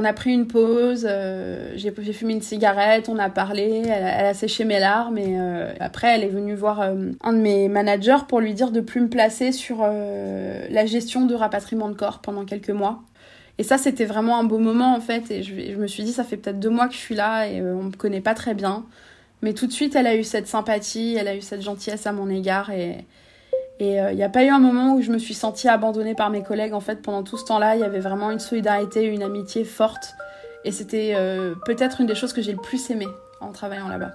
On 0.00 0.04
a 0.04 0.12
pris 0.12 0.32
une 0.32 0.46
pause, 0.46 1.08
euh, 1.10 1.72
j'ai 1.74 1.90
fumé 2.12 2.32
une 2.32 2.40
cigarette, 2.40 3.08
on 3.08 3.18
a 3.18 3.30
parlé, 3.30 3.82
elle, 3.84 4.26
a 4.26 4.32
séché 4.32 4.64
mes 4.64 4.78
larmes 4.78 5.18
et 5.18 5.36
euh, 5.40 5.72
après 5.80 6.14
elle 6.14 6.22
est 6.22 6.28
venue 6.28 6.54
voir 6.54 6.80
euh, 6.80 7.10
un 7.20 7.32
de 7.32 7.38
mes 7.38 7.68
managers 7.68 8.18
pour 8.28 8.38
lui 8.38 8.54
dire 8.54 8.70
de 8.70 8.80
plus 8.80 9.00
me 9.00 9.08
placer 9.08 9.50
sur 9.50 9.78
la 9.78 10.86
gestion 10.86 11.26
de 11.26 11.34
rapatriement 11.34 11.88
de 11.88 11.94
corps 11.94 12.20
pendant 12.20 12.44
quelques 12.44 12.70
mois. 12.70 13.02
Et 13.58 13.64
ça 13.64 13.76
c'était 13.76 14.04
vraiment 14.04 14.38
un 14.38 14.44
beau 14.44 14.58
moment 14.58 14.94
en 14.94 15.00
fait 15.00 15.32
et 15.32 15.42
je, 15.42 15.76
me 15.76 15.88
suis 15.88 16.04
dit 16.04 16.12
ça 16.12 16.22
fait 16.22 16.36
peut-être 16.36 16.60
deux 16.60 16.70
mois 16.70 16.86
que 16.86 16.94
je 16.94 17.00
suis 17.00 17.16
là 17.16 17.48
et 17.48 17.60
on 17.60 17.82
me 17.82 17.90
connaît 17.90 18.20
pas 18.20 18.34
très 18.34 18.54
bien. 18.54 18.84
Mais 19.42 19.52
tout 19.52 19.66
de 19.66 19.72
suite 19.72 19.96
elle 19.96 20.06
a 20.06 20.14
eu 20.14 20.22
cette 20.22 20.46
sympathie, 20.46 21.16
elle 21.18 21.26
a 21.26 21.34
eu 21.34 21.42
cette 21.42 21.62
gentillesse 21.62 22.06
à 22.06 22.12
mon 22.12 22.30
égard 22.30 22.70
et, 22.70 22.98
et 23.80 23.92
il 23.92 23.98
euh, 23.98 24.12
n'y 24.12 24.24
a 24.24 24.28
pas 24.28 24.44
eu 24.44 24.48
un 24.48 24.58
moment 24.58 24.94
où 24.94 25.02
je 25.02 25.10
me 25.10 25.18
suis 25.18 25.34
sentie 25.34 25.68
abandonnée 25.68 26.14
par 26.14 26.30
mes 26.30 26.42
collègues. 26.42 26.74
En 26.74 26.80
fait, 26.80 27.00
pendant 27.00 27.22
tout 27.22 27.36
ce 27.36 27.44
temps-là, 27.44 27.76
il 27.76 27.80
y 27.80 27.84
avait 27.84 28.00
vraiment 28.00 28.30
une 28.30 28.40
solidarité, 28.40 29.04
une 29.04 29.22
amitié 29.22 29.64
forte. 29.64 30.14
Et 30.64 30.72
c'était 30.72 31.12
euh, 31.14 31.54
peut-être 31.64 32.00
une 32.00 32.06
des 32.06 32.16
choses 32.16 32.32
que 32.32 32.42
j'ai 32.42 32.52
le 32.52 32.60
plus 32.60 32.90
aimé 32.90 33.06
en 33.40 33.52
travaillant 33.52 33.88
là-bas. 33.88 34.12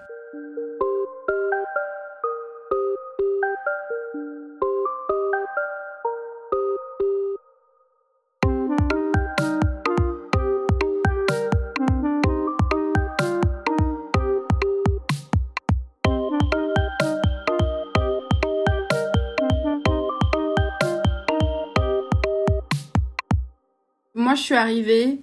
Je 24.36 24.42
suis 24.42 24.56
arrivée, 24.56 25.20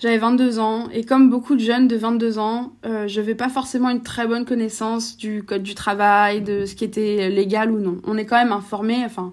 J'avais 0.00 0.18
22 0.18 0.58
ans 0.58 0.88
et 0.92 1.04
comme 1.04 1.30
beaucoup 1.30 1.54
de 1.54 1.60
jeunes 1.60 1.88
de 1.88 1.96
22 1.96 2.38
ans, 2.38 2.72
euh, 2.84 3.06
je 3.08 3.20
n'avais 3.20 3.34
pas 3.34 3.48
forcément 3.48 3.90
une 3.90 4.02
très 4.02 4.26
bonne 4.26 4.44
connaissance 4.44 5.16
du 5.16 5.42
code 5.44 5.62
du 5.62 5.74
travail, 5.74 6.42
de 6.42 6.66
ce 6.66 6.74
qui 6.74 6.84
était 6.84 7.30
légal 7.30 7.70
ou 7.70 7.78
non. 7.78 7.98
On 8.04 8.16
est 8.16 8.26
quand 8.26 8.36
même 8.36 8.52
informé, 8.52 9.02
enfin, 9.04 9.32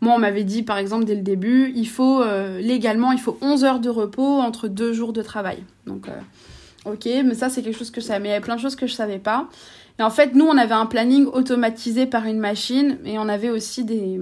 moi 0.00 0.14
on 0.14 0.18
m'avait 0.18 0.44
dit 0.44 0.62
par 0.62 0.78
exemple 0.78 1.04
dès 1.04 1.14
le 1.14 1.22
début, 1.22 1.72
il 1.74 1.88
faut 1.88 2.22
euh, 2.22 2.60
légalement, 2.60 3.12
il 3.12 3.20
faut 3.20 3.38
11 3.40 3.64
heures 3.64 3.80
de 3.80 3.88
repos 3.88 4.40
entre 4.40 4.68
deux 4.68 4.92
jours 4.92 5.12
de 5.12 5.22
travail. 5.22 5.64
Donc 5.86 6.08
euh, 6.08 6.92
ok, 6.92 7.06
mais 7.24 7.34
ça 7.34 7.48
c'est 7.48 7.62
quelque 7.62 7.78
chose 7.78 7.90
que 7.90 8.00
je 8.00 8.06
savais, 8.06 8.20
mais 8.20 8.28
il 8.28 8.32
y 8.32 8.34
avait 8.34 8.44
plein 8.44 8.56
de 8.56 8.60
choses 8.60 8.76
que 8.76 8.86
je 8.86 8.94
savais 8.94 9.18
pas. 9.18 9.48
Et 9.98 10.02
en 10.02 10.10
fait, 10.10 10.34
nous, 10.34 10.46
on 10.46 10.56
avait 10.56 10.74
un 10.74 10.86
planning 10.86 11.26
automatisé 11.26 12.06
par 12.06 12.24
une 12.24 12.38
machine 12.38 12.98
et 13.04 13.18
on 13.18 13.28
avait 13.28 13.50
aussi 13.50 13.84
des, 13.84 14.18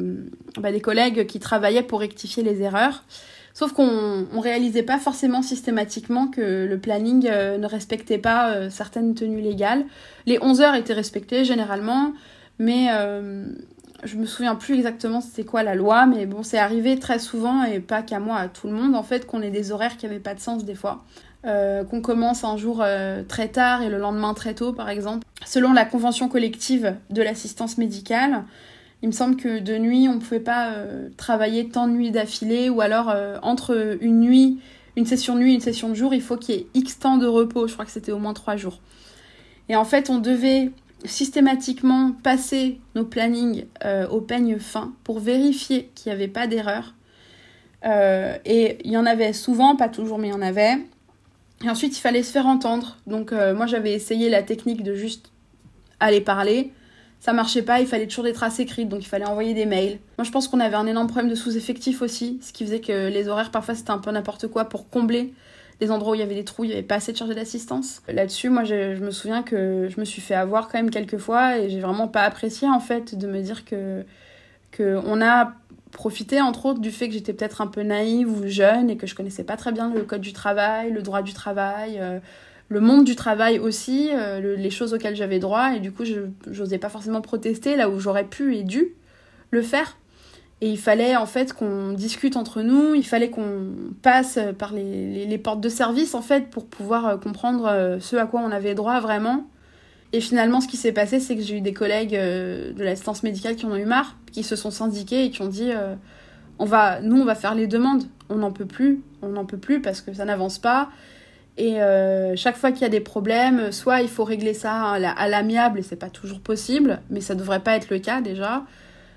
bah, 0.61 0.73
des 0.73 0.81
collègues 0.81 1.27
qui 1.27 1.39
travaillaient 1.39 1.83
pour 1.83 2.01
rectifier 2.01 2.43
les 2.43 2.61
erreurs. 2.63 3.05
Sauf 3.55 3.73
qu'on 3.73 3.87
ne 4.33 4.41
réalisait 4.41 4.83
pas 4.83 4.99
forcément 4.99 5.43
systématiquement 5.43 6.29
que 6.29 6.67
le 6.69 6.79
planning 6.79 7.27
euh, 7.29 7.59
ne 7.59 7.67
respectait 7.67 8.19
pas 8.19 8.53
euh, 8.53 8.71
certaines 8.71 9.15
tenues 9.15 9.41
légales. 9.41 9.85
Les 10.27 10.39
11 10.41 10.61
heures 10.61 10.75
étaient 10.75 10.95
respectées 10.95 11.45
généralement, 11.45 12.13
mais 12.59 12.89
euh, 12.93 13.45
je 14.05 14.17
me 14.17 14.27
souviens 14.27 14.55
plus 14.55 14.77
exactement 14.77 15.21
c'était 15.21 15.45
quoi 15.45 15.63
la 15.63 15.75
loi, 15.75 16.07
mais 16.07 16.27
bon, 16.27 16.43
c'est 16.43 16.59
arrivé 16.59 16.99
très 16.99 17.19
souvent, 17.19 17.65
et 17.65 17.81
pas 17.81 18.03
qu'à 18.03 18.21
moi, 18.21 18.37
à 18.37 18.49
tout 18.49 18.69
le 18.69 18.73
monde, 18.73 18.95
en 18.95 19.03
fait, 19.03 19.27
qu'on 19.27 19.43
ait 19.43 19.51
des 19.51 19.73
horaires 19.73 19.97
qui 19.97 20.07
n'avaient 20.07 20.21
pas 20.21 20.35
de 20.35 20.41
sens 20.41 20.65
des 20.65 20.75
fois. 20.75 21.05
qu'on 21.45 22.01
commence 22.03 22.45
un 22.45 22.57
jour 22.57 22.85
très 23.29 23.49
tard 23.49 23.83
et 23.83 23.89
le 23.89 23.99
lendemain 23.99 24.35
très 24.35 24.55
tôt, 24.55 24.73
par 24.73 24.89
exemple. 24.89 25.27
Selon 25.45 25.73
la 25.73 25.85
convention 25.85 26.29
collective 26.29 26.95
de 27.09 27.23
l'assistance 27.23 27.79
médicale, 27.79 28.45
il 29.03 29.09
me 29.09 29.13
semble 29.13 29.37
que 29.37 29.59
de 29.61 29.79
nuit, 29.79 30.09
on 30.09 30.15
ne 30.15 30.21
pouvait 30.21 30.41
pas 30.41 30.73
euh, 30.73 31.09
travailler 31.17 31.69
tant 31.69 31.87
de 31.87 31.93
nuits 31.93 32.11
d'affilée, 32.11 32.69
ou 32.69 32.81
alors 32.81 33.09
euh, 33.09 33.39
entre 33.43 33.97
une 34.01 34.21
nuit, 34.21 34.59
une 34.97 35.07
session 35.07 35.35
de 35.35 35.41
nuit 35.41 35.55
une 35.55 35.61
session 35.61 35.89
de 35.89 35.95
jour, 35.95 36.13
il 36.13 36.21
faut 36.21 36.37
qu'il 36.37 36.55
y 36.55 36.59
ait 36.59 36.67
X 36.75 36.99
temps 36.99 37.17
de 37.17 37.27
repos. 37.27 37.67
Je 37.67 37.73
crois 37.73 37.87
que 37.87 37.91
c'était 37.91 38.13
au 38.13 38.19
moins 38.19 38.35
trois 38.35 38.57
jours. 38.57 38.81
Et 39.69 39.77
en 39.77 39.85
fait, 39.85 40.11
on 40.11 40.19
devait 40.19 40.71
systématiquement 41.05 42.13
passer 42.23 42.79
nos 42.95 43.05
plannings 43.05 43.65
euh, 43.85 44.07
au 44.09 44.21
peigne 44.21 44.59
fin 44.59 44.93
pour 45.03 45.19
vérifier 45.19 45.91
qu'il 45.95 46.11
n'y 46.11 46.15
avait 46.17 46.29
pas 46.29 46.47
d'erreur. 46.47 46.95
et 47.85 48.79
il 48.85 48.91
y 48.91 48.99
en 48.99 49.07
avait 49.07 49.33
souvent, 49.33 49.77
pas 49.77 49.89
toujours, 49.89 50.19
mais 50.19 50.29
il 50.29 50.33
y 50.33 50.35
en 50.35 50.43
avait. 50.43 50.77
Et 51.65 51.71
ensuite, 51.71 51.97
il 51.97 52.01
fallait 52.01 52.23
se 52.23 52.33
faire 52.33 52.47
entendre. 52.47 52.99
Donc, 53.07 53.33
moi, 53.33 53.67
j'avais 53.67 53.93
essayé 53.93 54.29
la 54.29 54.43
technique 54.43 54.83
de 54.83 54.95
juste 54.95 55.31
aller 56.01 56.21
parler 56.21 56.73
ça 57.21 57.35
marchait 57.35 57.63
pas, 57.63 57.81
il 57.81 57.87
fallait 57.87 58.07
toujours 58.07 58.25
des 58.25 58.33
traces 58.33 58.59
écrites, 58.61 58.89
donc 58.89 59.03
il 59.03 59.09
fallait 59.09 59.27
envoyer 59.27 59.53
des 59.55 59.67
mails. 59.67 59.99
Moi 60.19 60.25
je 60.25 60.31
pense 60.31 60.49
qu'on 60.49 60.59
avait 60.59 60.77
un 60.77 60.87
énorme 60.87 61.07
problème 61.07 61.31
de 61.31 61.35
sous-effectif 61.35 62.01
aussi, 62.03 62.41
ce 62.43 62.53
qui 62.53 62.65
faisait 62.65 62.81
que 62.81 63.09
les 63.09 63.29
horaires 63.29 63.51
parfois 63.51 63.75
c'était 63.75 63.91
un 63.91 63.99
peu 63.99 64.11
n'importe 64.11 64.49
quoi 64.49 64.65
pour 64.65 64.89
combler 64.89 65.35
les 65.81 65.91
endroits 65.91 66.13
où 66.13 66.15
il 66.15 66.21
y 66.21 66.23
avait 66.23 66.35
des 66.35 66.45
trous, 66.45 66.65
il 66.65 66.69
n'y 66.69 66.73
avait 66.75 66.83
pas 66.83 66.97
assez 66.97 67.13
de 67.13 67.17
chargés 67.17 67.35
d'assistance. 67.35 68.03
Là-dessus, 68.09 68.51
moi 68.51 68.65
je, 68.65 68.99
me 69.03 69.11
souviens 69.11 69.43
que 69.43 69.89
je 69.89 69.99
me 70.01 70.05
suis 70.05 70.21
fait 70.21 70.35
avoir 70.35 70.69
quand 70.69 70.79
même 70.79 70.91
quelques 70.91 71.19
fois 71.19 71.59
et 71.59 71.71
j'ai 71.71 71.81
vraiment 71.81 72.09
pas 72.09 72.23
apprécié 72.23 72.69
en 72.69 72.81
fait 72.81 73.17
de 73.17 73.27
me 73.27 73.41
dire 73.41 73.65
que, 73.65 74.05
a 75.23 75.53
profité 75.93 76.41
entre 76.41 76.67
autres 76.67 76.81
du 76.81 76.93
fait 76.93 77.09
que 77.09 77.15
j'étais 77.15 77.33
peut-être 77.33 77.61
un 77.61 77.67
peu 77.67 77.83
naïve 77.83 78.31
ou 78.31 78.47
jeune 78.47 78.91
et 78.91 78.97
que 78.97 79.07
je 79.09 79.15
connaissais 79.15 79.43
pas 79.43 79.57
très 79.57 79.73
bien 79.73 79.93
le 79.93 80.03
code 80.05 80.21
du 80.21 80.33
travail, 80.33 80.93
le 80.93 81.03
droit 81.03 81.21
du 81.21 81.35
travail. 81.35 81.99
Euh, 81.99 82.21
le 82.71 82.81
monde 82.81 83.05
du 83.05 83.17
travail 83.17 83.59
aussi, 83.59 84.11
euh, 84.13 84.57
les 84.57 84.71
choses 84.71 84.95
auxquelles 84.95 85.17
j'avais 85.17 85.41
droit, 85.41 85.75
et 85.75 85.81
du 85.81 85.91
coup, 85.91 86.05
je 86.05 86.21
n'osais 86.47 86.79
pas 86.79 86.89
forcément 86.89 87.21
protester 87.21 87.75
là 87.75 87.91
où 87.91 87.99
j'aurais 87.99 88.25
pu 88.25 88.55
et 88.57 88.63
dû 88.63 88.95
le 89.51 89.61
faire. 89.61 89.99
Et 90.61 90.71
il 90.71 90.79
fallait 90.79 91.17
en 91.17 91.27
fait 91.27 91.53
qu'on 91.53 91.93
discute 91.93 92.37
entre 92.37 92.63
nous, 92.63 92.95
il 92.95 93.05
fallait 93.05 93.29
qu'on 93.29 93.73
passe 94.03 94.39
par 94.57 94.73
les, 94.73 95.27
les, 95.27 95.39
portes 95.39 95.61
de 95.61 95.69
service 95.69 96.15
en 96.15 96.23
fait 96.23 96.49
pour 96.49 96.67
pouvoir 96.67 97.07
euh, 97.07 97.17
comprendre 97.17 97.67
euh, 97.67 97.99
ce 97.99 98.15
à 98.15 98.27
quoi 98.27 98.41
on 98.41 98.53
avait 98.53 98.75
droit 98.75 99.01
vraiment. 99.01 99.49
Et 100.13 100.21
finalement, 100.21 100.61
ce 100.61 100.69
qui 100.69 100.77
s'est 100.77 100.93
passé, 100.93 101.19
c'est 101.19 101.35
que 101.35 101.43
j'ai 101.43 101.57
eu 101.57 101.61
des 101.61 101.73
collègues 101.73 102.13
de 102.15 102.83
l'assistance 102.83 103.23
médicale 103.23 103.57
qui 103.57 103.67
en 103.67 103.73
ont 103.73 103.77
eu 103.77 103.85
marre, 103.85 104.17
qui 104.33 104.43
se 104.43 104.57
sont 104.57 104.71
syndiqués 104.71 105.25
et 105.25 105.31
qui 105.31 105.41
ont 105.43 105.49
dit 105.49 105.71
on 106.59 106.65
va, 106.65 107.01
nous, 107.01 107.21
on 107.21 107.25
va 107.25 107.37
faire 107.37 107.55
les 107.55 107.69
demandes, 107.69 108.03
on 108.29 108.37
n'en 108.37 108.51
peut 108.51 108.67
plus, 108.67 109.03
on 109.23 109.29
n'en 109.29 109.45
peut 109.45 109.57
plus 109.57 109.81
parce 109.81 110.01
que 110.01 110.13
ça 110.13 110.25
n'avance 110.25 110.59
pas. 110.59 110.91
Et 111.61 111.83
euh, 111.83 112.37
chaque 112.37 112.57
fois 112.57 112.73
qu'il 112.73 112.81
y 112.81 112.87
a 112.87 112.89
des 112.89 113.01
problèmes, 113.01 113.71
soit 113.71 114.01
il 114.01 114.09
faut 114.09 114.25
régler 114.25 114.55
ça 114.55 114.93
à 114.93 115.29
l'amiable 115.29 115.79
et 115.79 115.83
c'est 115.83 115.95
pas 115.95 116.09
toujours 116.09 116.41
possible, 116.41 117.03
mais 117.11 117.21
ça 117.21 117.35
devrait 117.35 117.61
pas 117.61 117.77
être 117.77 117.91
le 117.91 117.99
cas 117.99 118.23
déjà. 118.23 118.65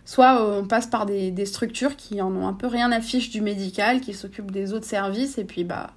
Soit 0.04 0.42
euh, 0.42 0.60
on 0.62 0.68
passe 0.68 0.88
par 0.88 1.06
des, 1.06 1.46
structures 1.46 1.96
qui 1.96 2.22
en 2.22 2.36
ont 2.36 2.46
un 2.46 2.52
peu 2.52 2.68
rien 2.68 2.92
à 2.92 3.00
fiche 3.00 3.30
du 3.30 3.40
médical, 3.40 4.02
qui 4.02 4.14
s'occupent 4.14 4.52
des 4.52 4.74
autres 4.74 4.86
services, 4.86 5.38
et 5.38 5.46
puis 5.46 5.64
bah 5.64 5.92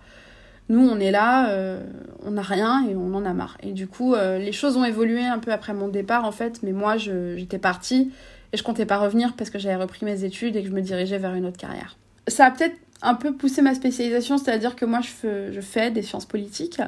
nous 0.68 0.88
on 0.88 1.00
est 1.00 1.10
là, 1.10 1.50
euh, 1.50 1.84
on 2.24 2.30
n'a 2.30 2.42
rien 2.42 2.86
et 2.88 2.94
on 2.94 3.12
en 3.16 3.24
a 3.24 3.32
marre. 3.32 3.58
Et 3.64 3.72
du 3.72 3.88
coup, 3.88 4.14
les 4.14 4.52
choses 4.52 4.76
ont 4.76 4.84
évolué 4.84 5.24
un 5.24 5.40
peu 5.40 5.50
après 5.50 5.74
mon 5.74 5.88
départ 5.88 6.24
en 6.24 6.32
fait, 6.32 6.62
mais 6.62 6.70
moi 6.70 6.96
j'étais 6.96 7.58
partie 7.58 8.12
et 8.52 8.56
je 8.56 8.62
comptais 8.62 8.86
pas 8.86 8.98
revenir 8.98 9.34
parce 9.36 9.50
que 9.50 9.58
j'avais 9.58 9.82
repris 9.82 10.04
mes 10.04 10.22
études 10.22 10.54
et 10.54 10.62
que 10.62 10.68
je 10.68 10.72
me 10.72 10.80
dirigeais 10.80 11.18
vers 11.18 11.34
une 11.34 11.44
autre 11.44 11.58
carrière. 11.58 11.96
Ça 12.28 12.46
a 12.46 12.50
peut-être 12.52 12.76
un 13.02 13.14
peu 13.14 13.34
poussé 13.34 13.62
ma 13.62 13.74
spécialisation, 13.74 14.38
c'est-à-dire 14.38 14.76
que 14.76 14.84
moi 14.84 15.00
je 15.00 15.08
fais, 15.08 15.52
je 15.52 15.60
fais 15.60 15.90
des 15.90 16.02
sciences 16.02 16.26
politiques. 16.26 16.80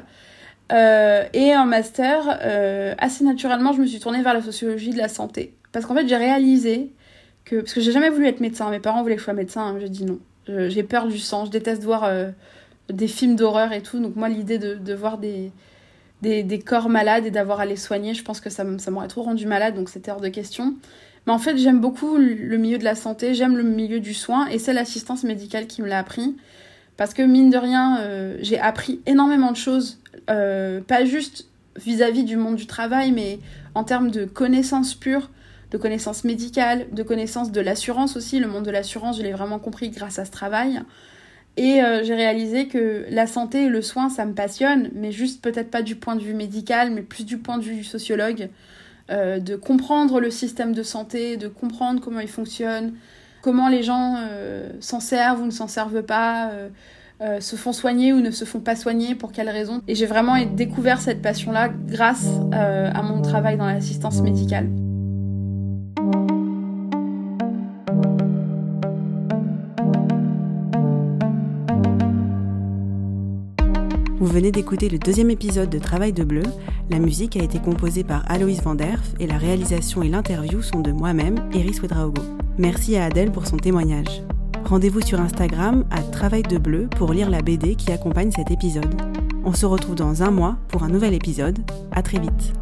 Euh, 0.71 1.23
et 1.33 1.55
en 1.55 1.65
master, 1.65 2.39
euh, 2.43 2.93
assez 2.97 3.23
naturellement, 3.23 3.73
je 3.73 3.81
me 3.81 3.87
suis 3.87 3.99
tournée 3.99 4.21
vers 4.21 4.33
la 4.33 4.41
sociologie 4.41 4.91
de 4.91 4.97
la 4.97 5.07
santé. 5.07 5.53
Parce 5.71 5.85
qu'en 5.85 5.95
fait, 5.95 6.07
j'ai 6.07 6.15
réalisé 6.15 6.91
que. 7.45 7.57
Parce 7.57 7.73
que 7.73 7.81
j'ai 7.81 7.91
jamais 7.91 8.09
voulu 8.09 8.27
être 8.27 8.39
médecin, 8.39 8.69
mes 8.69 8.79
parents 8.79 9.01
voulaient 9.01 9.15
que 9.15 9.21
je 9.21 9.25
sois 9.25 9.33
médecin, 9.33 9.61
hein, 9.61 9.77
j'ai 9.79 9.89
dit 9.89 10.05
non. 10.05 10.19
J'ai 10.47 10.81
peur 10.81 11.07
du 11.07 11.19
sang, 11.19 11.45
je 11.45 11.51
déteste 11.51 11.83
voir 11.83 12.05
euh, 12.05 12.29
des 12.89 13.07
films 13.07 13.35
d'horreur 13.35 13.71
et 13.71 13.81
tout. 13.83 13.99
Donc, 13.99 14.15
moi, 14.15 14.29
l'idée 14.29 14.57
de, 14.57 14.73
de, 14.73 14.93
voir 14.95 15.19
des, 15.19 15.51
des, 16.23 16.41
des, 16.41 16.57
corps 16.57 16.89
malades 16.89 17.27
et 17.27 17.31
d'avoir 17.31 17.59
à 17.59 17.67
les 17.67 17.75
soigner, 17.75 18.15
je 18.15 18.23
pense 18.23 18.41
que 18.41 18.49
ça, 18.49 18.65
ça 18.79 18.89
m'aurait 18.89 19.07
trop 19.07 19.21
rendu 19.21 19.45
malade, 19.45 19.75
donc 19.75 19.89
c'était 19.89 20.09
hors 20.09 20.21
de 20.21 20.29
question. 20.29 20.73
Mais 21.27 21.33
en 21.33 21.39
fait, 21.39 21.57
j'aime 21.57 21.79
beaucoup 21.79 22.17
le 22.17 22.57
milieu 22.57 22.77
de 22.77 22.83
la 22.83 22.95
santé, 22.95 23.33
j'aime 23.33 23.57
le 23.57 23.63
milieu 23.63 23.99
du 23.99 24.13
soin, 24.13 24.47
et 24.47 24.59
c'est 24.59 24.73
l'assistance 24.73 25.23
médicale 25.23 25.67
qui 25.67 25.81
me 25.81 25.87
l'a 25.87 25.99
appris. 25.99 26.35
Parce 26.99 27.13
que 27.13 27.21
mine 27.21 27.49
de 27.49 27.57
rien, 27.57 27.97
euh, 28.01 28.37
j'ai 28.41 28.59
appris 28.59 28.99
énormément 29.05 29.51
de 29.51 29.55
choses, 29.55 29.99
euh, 30.29 30.81
pas 30.81 31.05
juste 31.05 31.47
vis-à-vis 31.77 32.25
du 32.25 32.35
monde 32.35 32.57
du 32.57 32.67
travail, 32.67 33.13
mais 33.13 33.39
en 33.73 33.85
termes 33.85 34.11
de 34.11 34.25
connaissances 34.25 34.95
pures, 34.95 35.29
de 35.71 35.77
connaissances 35.77 36.25
médicales, 36.25 36.87
de 36.91 37.01
connaissances 37.01 37.53
de 37.53 37.61
l'assurance 37.61 38.17
aussi. 38.17 38.37
Le 38.37 38.47
monde 38.47 38.65
de 38.65 38.71
l'assurance, 38.71 39.17
je 39.17 39.23
l'ai 39.23 39.31
vraiment 39.31 39.59
compris 39.59 39.91
grâce 39.91 40.19
à 40.19 40.25
ce 40.25 40.31
travail. 40.31 40.81
Et 41.55 41.81
euh, 41.81 42.03
j'ai 42.03 42.15
réalisé 42.15 42.67
que 42.67 43.05
la 43.09 43.27
santé 43.27 43.63
et 43.63 43.69
le 43.69 43.81
soin, 43.81 44.09
ça 44.09 44.25
me 44.25 44.33
passionne, 44.33 44.89
mais 44.93 45.13
juste 45.13 45.41
peut-être 45.41 45.71
pas 45.71 45.83
du 45.83 45.95
point 45.95 46.17
de 46.17 46.21
vue 46.21 46.33
médical, 46.33 46.91
mais 46.91 47.01
plus 47.01 47.23
du 47.23 47.37
point 47.37 47.57
de 47.57 47.63
vue 47.63 47.75
du 47.75 47.85
sociologue. 47.85 48.49
Euh, 49.09 49.39
de 49.39 49.55
comprendre 49.55 50.19
le 50.19 50.29
système 50.29 50.73
de 50.73 50.83
santé, 50.83 51.35
de 51.35 51.47
comprendre 51.47 51.99
comment 51.99 52.19
il 52.19 52.27
fonctionne, 52.27 52.93
comment 53.41 53.67
les 53.67 53.81
gens 53.81 54.17
euh, 54.19 54.69
s'en 54.81 54.99
servent 54.99 55.41
ou 55.41 55.45
ne 55.45 55.51
s'en 55.51 55.67
servent 55.67 56.03
pas, 56.03 56.51
euh, 57.21 57.39
se 57.39 57.55
font 57.55 57.73
soigner 57.73 58.13
ou 58.13 58.21
ne 58.21 58.29
se 58.29 58.45
font 58.45 58.59
pas 58.59 58.75
soigner, 58.75 59.15
pour 59.15 59.31
quelles 59.31 59.49
raisons. 59.49 59.81
Et 59.87 59.95
j'ai 59.95 60.05
vraiment 60.05 60.35
découvert 60.45 61.01
cette 61.01 61.23
passion-là 61.23 61.69
grâce 61.69 62.27
à 62.51 63.01
mon 63.01 63.21
travail 63.21 63.57
dans 63.57 63.65
l'assistance 63.65 64.21
médicale. 64.21 64.69
Vous 74.19 74.25
venez 74.25 74.51
d'écouter 74.51 74.89
le 74.89 74.99
deuxième 74.99 75.31
épisode 75.31 75.69
de 75.69 75.79
Travail 75.79 76.11
de 76.11 76.25
Bleu. 76.25 76.43
La 76.89 76.99
musique 76.99 77.37
a 77.37 77.43
été 77.43 77.57
composée 77.57 78.03
par 78.03 78.29
Aloïs 78.29 78.61
Vanderf 78.61 79.13
et 79.17 79.27
la 79.27 79.37
réalisation 79.37 80.03
et 80.03 80.09
l'interview 80.09 80.61
sont 80.61 80.81
de 80.81 80.91
moi-même, 80.91 81.37
Iris 81.53 81.81
Wedraogo. 81.81 82.21
Merci 82.57 82.97
à 82.97 83.05
Adèle 83.05 83.31
pour 83.31 83.47
son 83.47 83.55
témoignage. 83.55 84.21
Rendez-vous 84.65 84.99
sur 84.99 85.21
Instagram 85.21 85.85
à 85.89 86.01
Travail 86.01 86.43
de 86.43 86.57
Bleu 86.57 86.89
pour 86.97 87.13
lire 87.13 87.29
la 87.29 87.41
BD 87.41 87.75
qui 87.75 87.93
accompagne 87.93 88.31
cet 88.31 88.51
épisode. 88.51 88.93
On 89.45 89.53
se 89.53 89.65
retrouve 89.65 89.95
dans 89.95 90.21
un 90.21 90.31
mois 90.31 90.57
pour 90.67 90.83
un 90.83 90.89
nouvel 90.89 91.13
épisode. 91.13 91.59
À 91.93 92.03
très 92.03 92.19
vite. 92.19 92.58